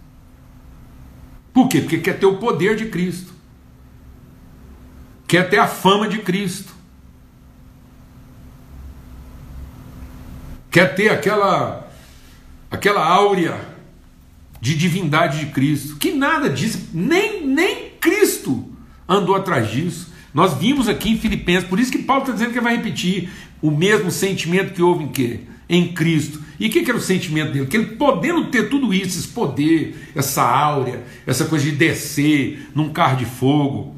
Por 1.54 1.68
quê? 1.68 1.82
Porque 1.82 1.98
quer 2.00 2.18
ter 2.20 2.26
o 2.26 2.38
poder 2.38 2.76
de 2.76 2.88
Cristo. 2.88 3.34
Quer 5.28 5.50
ter 5.50 5.60
a 5.60 5.68
fama 5.68 6.08
de 6.08 6.20
Cristo. 6.20 6.78
quer 10.78 10.94
ter 10.94 11.10
aquela 11.10 11.92
aquela 12.70 13.04
áurea 13.04 13.60
de 14.62 14.78
divindade 14.78 15.40
de 15.40 15.48
Cristo, 15.48 15.96
que 15.96 16.12
nada 16.12 16.52
disso, 16.52 16.90
nem, 16.94 17.48
nem 17.48 17.87
andou 19.08 19.36
atrás 19.36 19.72
disso. 19.72 20.14
Nós 20.34 20.54
vimos 20.56 20.88
aqui 20.88 21.10
em 21.10 21.18
Filipenses, 21.18 21.68
por 21.68 21.80
isso 21.80 21.92
que 21.92 22.00
Paulo 22.00 22.24
está 22.24 22.34
dizendo 22.34 22.54
que 22.54 22.62
vai 22.62 22.76
repetir 22.76 23.30
o 23.62 23.72
mesmo 23.72 24.12
sentimento 24.12 24.74
que 24.74 24.82
houve 24.82 25.06
em 25.06 25.08
quê? 25.08 25.40
Em 25.70 25.94
Cristo. 25.94 26.42
E 26.60 26.68
o 26.68 26.70
que, 26.70 26.84
que 26.84 26.90
era 26.90 26.98
o 26.98 27.02
sentimento 27.02 27.54
dele? 27.54 27.66
Que 27.68 27.78
ele 27.78 27.96
podendo 27.96 28.46
ter 28.46 28.70
tudo 28.70 28.94
isso, 28.94 29.20
esse 29.20 29.28
poder, 29.28 30.12
essa 30.16 30.44
áurea, 30.44 31.04
essa 31.26 31.46
coisa 31.46 31.66
de 31.66 31.72
descer 31.72 32.70
num 32.74 32.90
carro 32.90 33.18
de 33.18 33.26
fogo, 33.26 33.96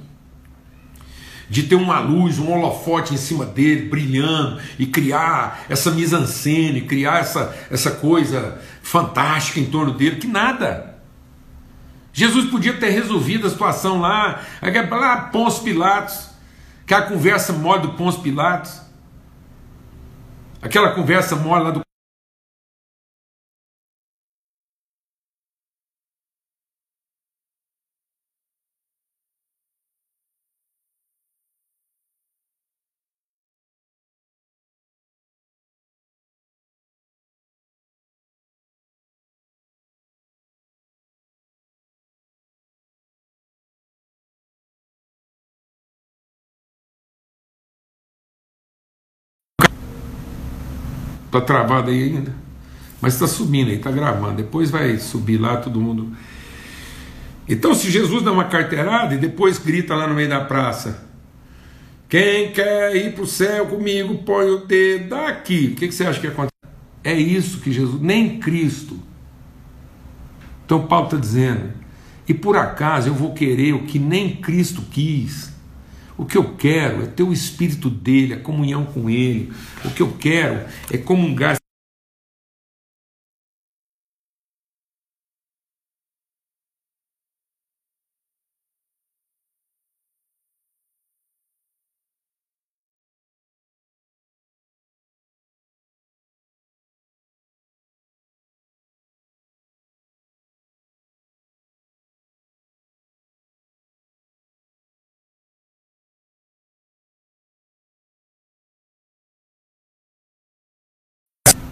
de 1.49 1.63
ter 1.63 1.75
uma 1.75 1.99
luz, 1.99 2.37
um 2.37 2.51
holofote 2.51 3.13
em 3.13 3.17
cima 3.17 3.45
dele, 3.45 3.89
brilhando, 3.89 4.61
e 4.77 4.85
criar 4.85 5.65
essa 5.67 5.91
mise-en-scène, 5.91 6.81
criar 6.81 7.19
essa, 7.19 7.55
essa 7.71 7.91
coisa 7.91 8.61
fantástica 8.81 9.59
em 9.59 9.65
torno 9.65 9.93
dele, 9.93 10.17
que 10.17 10.27
nada. 10.27 10.88
Jesus 12.19 12.49
podia 12.49 12.73
ter 12.73 12.89
resolvido 12.89 13.47
a 13.47 13.49
situação 13.49 14.01
lá, 14.01 14.41
lá 14.61 15.29
Pons 15.31 15.59
Pilatos, 15.59 16.29
que 16.85 16.93
a 16.93 17.01
conversa 17.01 17.53
mole 17.53 17.83
do 17.83 17.93
Pons 17.93 18.17
Pilatos, 18.17 18.81
aquela 20.61 20.91
conversa 20.91 21.37
mole 21.37 21.63
lá 21.63 21.71
do 21.71 21.79
Tá 51.31 51.41
travado 51.41 51.91
aí 51.91 52.03
ainda? 52.03 52.33
Mas 53.01 53.13
está 53.13 53.27
subindo 53.27 53.69
aí, 53.69 53.75
está 53.75 53.91
gravando. 53.91 54.35
Depois 54.35 54.69
vai 54.69 54.97
subir 54.97 55.37
lá 55.37 55.57
todo 55.57 55.79
mundo. 55.79 56.11
Então, 57.47 57.73
se 57.73 57.89
Jesus 57.89 58.23
dá 58.23 58.31
uma 58.31 58.45
carteirada 58.45 59.15
e 59.15 59.17
depois 59.17 59.57
grita 59.57 59.95
lá 59.95 60.07
no 60.07 60.13
meio 60.13 60.29
da 60.29 60.41
praça 60.41 61.07
Quem 62.07 62.51
quer 62.51 62.95
ir 62.95 63.13
para 63.13 63.23
o 63.23 63.27
céu 63.27 63.67
comigo, 63.67 64.19
põe 64.23 64.49
o 64.49 64.65
dedo 64.65 65.15
aqui. 65.15 65.71
O 65.73 65.75
que, 65.75 65.87
que 65.87 65.93
você 65.93 66.05
acha 66.05 66.19
que 66.19 66.27
acontece? 66.27 66.49
É 67.03 67.13
isso 67.13 67.59
que 67.59 67.71
Jesus, 67.71 68.01
nem 68.01 68.39
Cristo. 68.39 68.99
Então 70.65 70.85
Paulo 70.85 71.05
está 71.05 71.17
dizendo, 71.17 71.71
e 72.27 72.33
por 72.33 72.55
acaso 72.55 73.09
eu 73.09 73.13
vou 73.13 73.33
querer 73.33 73.73
o 73.73 73.85
que 73.85 73.97
nem 73.97 74.35
Cristo 74.35 74.83
quis. 74.91 75.51
O 76.19 76.25
que 76.25 76.37
eu 76.37 76.53
quero 76.55 77.03
é 77.03 77.05
ter 77.05 77.23
o 77.23 77.31
Espírito 77.31 77.89
dele, 77.89 78.33
a 78.33 78.39
comunhão 78.41 78.83
com 78.83 79.09
ele. 79.09 79.53
O 79.85 79.89
que 79.89 80.01
eu 80.01 80.11
quero 80.19 80.65
é 80.91 80.97
comungar 80.97 81.58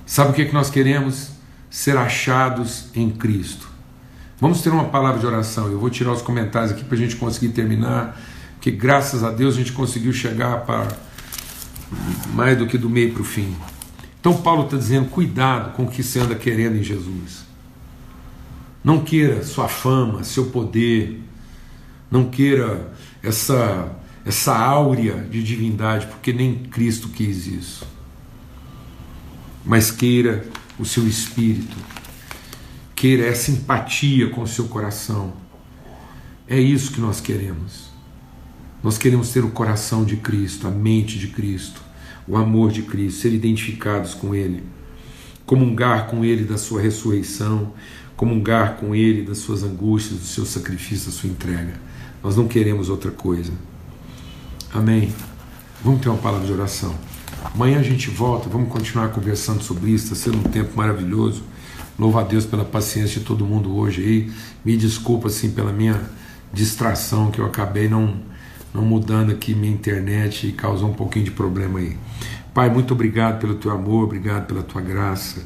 Sabe 0.07 0.31
o 0.31 0.33
que, 0.33 0.43
é 0.43 0.45
que 0.45 0.53
nós 0.53 0.69
queremos? 0.69 1.31
Ser 1.69 1.97
achados 1.97 2.85
em 2.95 3.09
Cristo. 3.09 3.67
Vamos 4.39 4.61
ter 4.61 4.69
uma 4.69 4.85
palavra 4.85 5.19
de 5.19 5.25
oração. 5.25 5.69
Eu 5.69 5.77
vou 5.77 5.89
tirar 5.89 6.13
os 6.13 6.21
comentários 6.21 6.71
aqui 6.71 6.85
para 6.85 6.95
a 6.95 6.97
gente 6.97 7.17
conseguir 7.17 7.49
terminar. 7.49 8.17
Que 8.61 8.71
graças 8.71 9.21
a 9.21 9.31
Deus 9.31 9.55
a 9.55 9.57
gente 9.57 9.73
conseguiu 9.73 10.13
chegar 10.13 10.61
para 10.61 10.87
mais 12.33 12.57
do 12.57 12.65
que 12.65 12.77
do 12.77 12.89
meio 12.89 13.11
para 13.11 13.21
o 13.21 13.25
fim. 13.25 13.53
Então 14.17 14.33
Paulo 14.37 14.63
está 14.63 14.77
dizendo: 14.77 15.09
cuidado 15.09 15.73
com 15.73 15.83
o 15.83 15.91
que 15.91 16.01
você 16.01 16.19
anda 16.19 16.35
querendo 16.35 16.77
em 16.77 16.83
Jesus. 16.83 17.45
Não 18.81 19.03
queira 19.03 19.43
sua 19.43 19.67
fama, 19.67 20.23
seu 20.23 20.45
poder. 20.45 21.21
Não 22.09 22.29
queira 22.29 22.93
essa 23.21 23.91
essa 24.25 24.57
áurea 24.57 25.15
de 25.15 25.43
divindade, 25.43 26.07
porque 26.07 26.31
nem 26.31 26.55
Cristo 26.55 27.09
quis 27.09 27.45
isso 27.47 27.96
mas 29.67 29.91
queira 29.91 30.45
o 30.79 30.85
seu 30.85 31.05
espírito, 31.05 31.75
queira 32.95 33.25
essa 33.25 33.51
empatia 33.51 34.29
com 34.29 34.41
o 34.41 34.47
seu 34.47 34.69
coração. 34.69 35.33
É 36.47 36.57
isso 36.57 36.93
que 36.93 37.01
nós 37.01 37.19
queremos. 37.19 37.89
Nós 38.81 38.97
queremos 38.97 39.29
ter 39.29 39.43
o 39.43 39.49
coração 39.49 40.05
de 40.05 40.15
Cristo, 40.15 40.67
a 40.67 40.71
mente 40.71 41.19
de 41.19 41.27
Cristo, 41.27 41.81
o 42.25 42.37
amor 42.37 42.71
de 42.71 42.83
Cristo, 42.83 43.19
ser 43.19 43.33
identificados 43.33 44.13
com 44.13 44.33
Ele, 44.33 44.63
comungar 45.45 46.07
com 46.07 46.23
Ele 46.23 46.45
da 46.45 46.57
sua 46.57 46.81
ressurreição, 46.81 47.73
comungar 48.15 48.77
com 48.77 48.95
Ele 48.95 49.23
das 49.23 49.39
suas 49.39 49.63
angústias, 49.63 50.19
do 50.19 50.25
seu 50.25 50.45
sacrifício, 50.45 51.07
da 51.07 51.11
sua 51.11 51.29
entrega. 51.29 51.73
Nós 52.23 52.37
não 52.37 52.47
queremos 52.47 52.87
outra 52.87 53.11
coisa. 53.11 53.51
Amém. 54.73 55.13
Vamos 55.83 55.99
ter 55.99 56.07
uma 56.07 56.17
palavra 56.17 56.47
de 56.47 56.53
oração. 56.53 56.95
Amanhã 57.53 57.79
a 57.79 57.83
gente 57.83 58.09
volta, 58.09 58.49
vamos 58.49 58.69
continuar 58.69 59.09
conversando 59.09 59.63
sobre 59.63 59.91
isso, 59.91 60.13
está 60.13 60.15
sendo 60.15 60.39
um 60.39 60.51
tempo 60.51 60.75
maravilhoso. 60.75 61.43
Louvo 61.97 62.19
a 62.19 62.23
Deus 62.23 62.45
pela 62.45 62.63
paciência 62.63 63.19
de 63.19 63.25
todo 63.25 63.45
mundo 63.45 63.75
hoje 63.75 64.03
aí. 64.03 64.31
Me 64.63 64.77
desculpa 64.77 65.27
assim 65.27 65.51
pela 65.51 65.71
minha 65.71 65.99
distração 66.53 67.31
que 67.31 67.39
eu 67.39 67.45
acabei 67.45 67.87
não 67.89 68.15
não 68.73 68.83
mudando 68.83 69.31
aqui 69.31 69.55
minha 69.55 69.73
internet 69.73 70.47
e 70.47 70.51
causou 70.51 70.89
um 70.89 70.93
pouquinho 70.93 71.25
de 71.25 71.31
problema 71.31 71.79
aí. 71.79 71.97
Pai, 72.53 72.69
muito 72.69 72.93
obrigado 72.93 73.39
pelo 73.39 73.55
teu 73.55 73.71
amor, 73.71 74.03
obrigado 74.03 74.45
pela 74.45 74.61
tua 74.61 74.81
graça. 74.81 75.41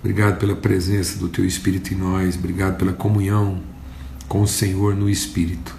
Obrigado 0.00 0.38
pela 0.38 0.56
presença 0.56 1.18
do 1.18 1.28
teu 1.28 1.44
espírito 1.44 1.94
em 1.94 1.96
nós, 1.96 2.36
obrigado 2.36 2.76
pela 2.76 2.92
comunhão 2.92 3.60
com 4.26 4.42
o 4.42 4.48
Senhor 4.48 4.96
no 4.96 5.08
espírito. 5.08 5.76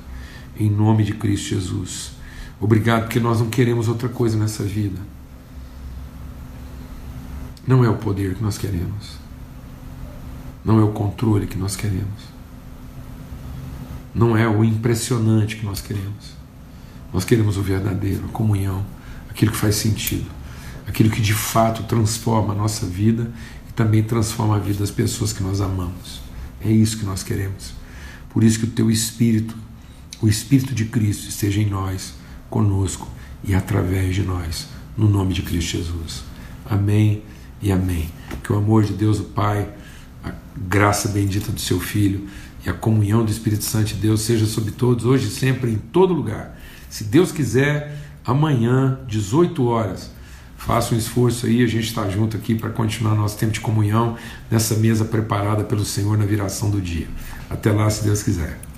Em 0.57 0.69
nome 0.69 1.03
de 1.03 1.13
Cristo 1.13 1.49
Jesus. 1.49 2.11
Obrigado 2.61 3.03
porque 3.03 3.19
nós 3.19 3.39
não 3.41 3.49
queremos 3.49 3.89
outra 3.89 4.07
coisa 4.07 4.37
nessa 4.37 4.63
vida 4.63 5.18
não 7.69 7.85
é 7.85 7.89
o 7.89 7.97
poder 7.97 8.33
que 8.33 8.41
nós 8.41 8.57
queremos. 8.57 9.19
Não 10.65 10.79
é 10.79 10.83
o 10.83 10.91
controle 10.91 11.45
que 11.45 11.55
nós 11.55 11.75
queremos. 11.75 12.23
Não 14.11 14.35
é 14.35 14.47
o 14.47 14.63
impressionante 14.63 15.55
que 15.55 15.63
nós 15.63 15.79
queremos. 15.79 16.33
Nós 17.13 17.23
queremos 17.23 17.57
o 17.57 17.61
verdadeiro, 17.61 18.25
a 18.25 18.29
comunhão, 18.29 18.83
aquilo 19.29 19.51
que 19.51 19.57
faz 19.57 19.75
sentido, 19.75 20.25
aquilo 20.87 21.11
que 21.11 21.21
de 21.21 21.35
fato 21.35 21.83
transforma 21.83 22.53
a 22.53 22.55
nossa 22.55 22.87
vida 22.87 23.31
e 23.69 23.73
também 23.73 24.01
transforma 24.01 24.55
a 24.55 24.59
vida 24.59 24.79
das 24.79 24.89
pessoas 24.89 25.31
que 25.31 25.43
nós 25.43 25.61
amamos. 25.61 26.21
É 26.59 26.71
isso 26.71 26.97
que 26.97 27.05
nós 27.05 27.21
queremos. 27.21 27.73
Por 28.31 28.43
isso 28.43 28.57
que 28.57 28.65
o 28.65 28.71
teu 28.71 28.89
Espírito, 28.89 29.55
o 30.19 30.27
Espírito 30.27 30.73
de 30.73 30.85
Cristo, 30.85 31.29
esteja 31.29 31.61
em 31.61 31.69
nós, 31.69 32.15
conosco 32.49 33.07
e 33.43 33.53
através 33.53 34.15
de 34.15 34.23
nós, 34.23 34.67
no 34.97 35.07
nome 35.07 35.35
de 35.35 35.43
Cristo 35.43 35.77
Jesus. 35.77 36.23
Amém 36.67 37.21
e 37.61 37.71
amém. 37.71 38.09
Que 38.43 38.53
o 38.53 38.57
amor 38.57 38.83
de 38.83 38.93
Deus, 38.93 39.19
o 39.19 39.25
Pai, 39.25 39.69
a 40.23 40.31
graça 40.57 41.09
bendita 41.09 41.51
do 41.51 41.59
seu 41.59 41.79
Filho 41.79 42.27
e 42.65 42.69
a 42.69 42.73
comunhão 42.73 43.23
do 43.23 43.31
Espírito 43.31 43.63
Santo 43.63 43.87
de 43.87 43.95
Deus 43.95 44.21
seja 44.21 44.45
sobre 44.45 44.71
todos, 44.71 45.05
hoje 45.05 45.27
e 45.27 45.31
sempre, 45.31 45.71
em 45.71 45.77
todo 45.77 46.13
lugar. 46.13 46.57
Se 46.89 47.03
Deus 47.03 47.31
quiser, 47.31 47.95
amanhã, 48.25 48.99
18 49.07 49.65
horas, 49.65 50.11
faça 50.57 50.93
um 50.93 50.97
esforço 50.97 51.45
aí, 51.45 51.63
a 51.63 51.67
gente 51.67 51.85
está 51.85 52.09
junto 52.09 52.35
aqui 52.35 52.55
para 52.55 52.69
continuar 52.69 53.15
nosso 53.15 53.37
tempo 53.37 53.53
de 53.53 53.61
comunhão 53.61 54.17
nessa 54.51 54.75
mesa 54.75 55.05
preparada 55.05 55.63
pelo 55.63 55.85
Senhor 55.85 56.17
na 56.17 56.25
viração 56.25 56.69
do 56.69 56.81
dia. 56.81 57.07
Até 57.49 57.71
lá, 57.71 57.89
se 57.89 58.03
Deus 58.03 58.21
quiser. 58.21 58.68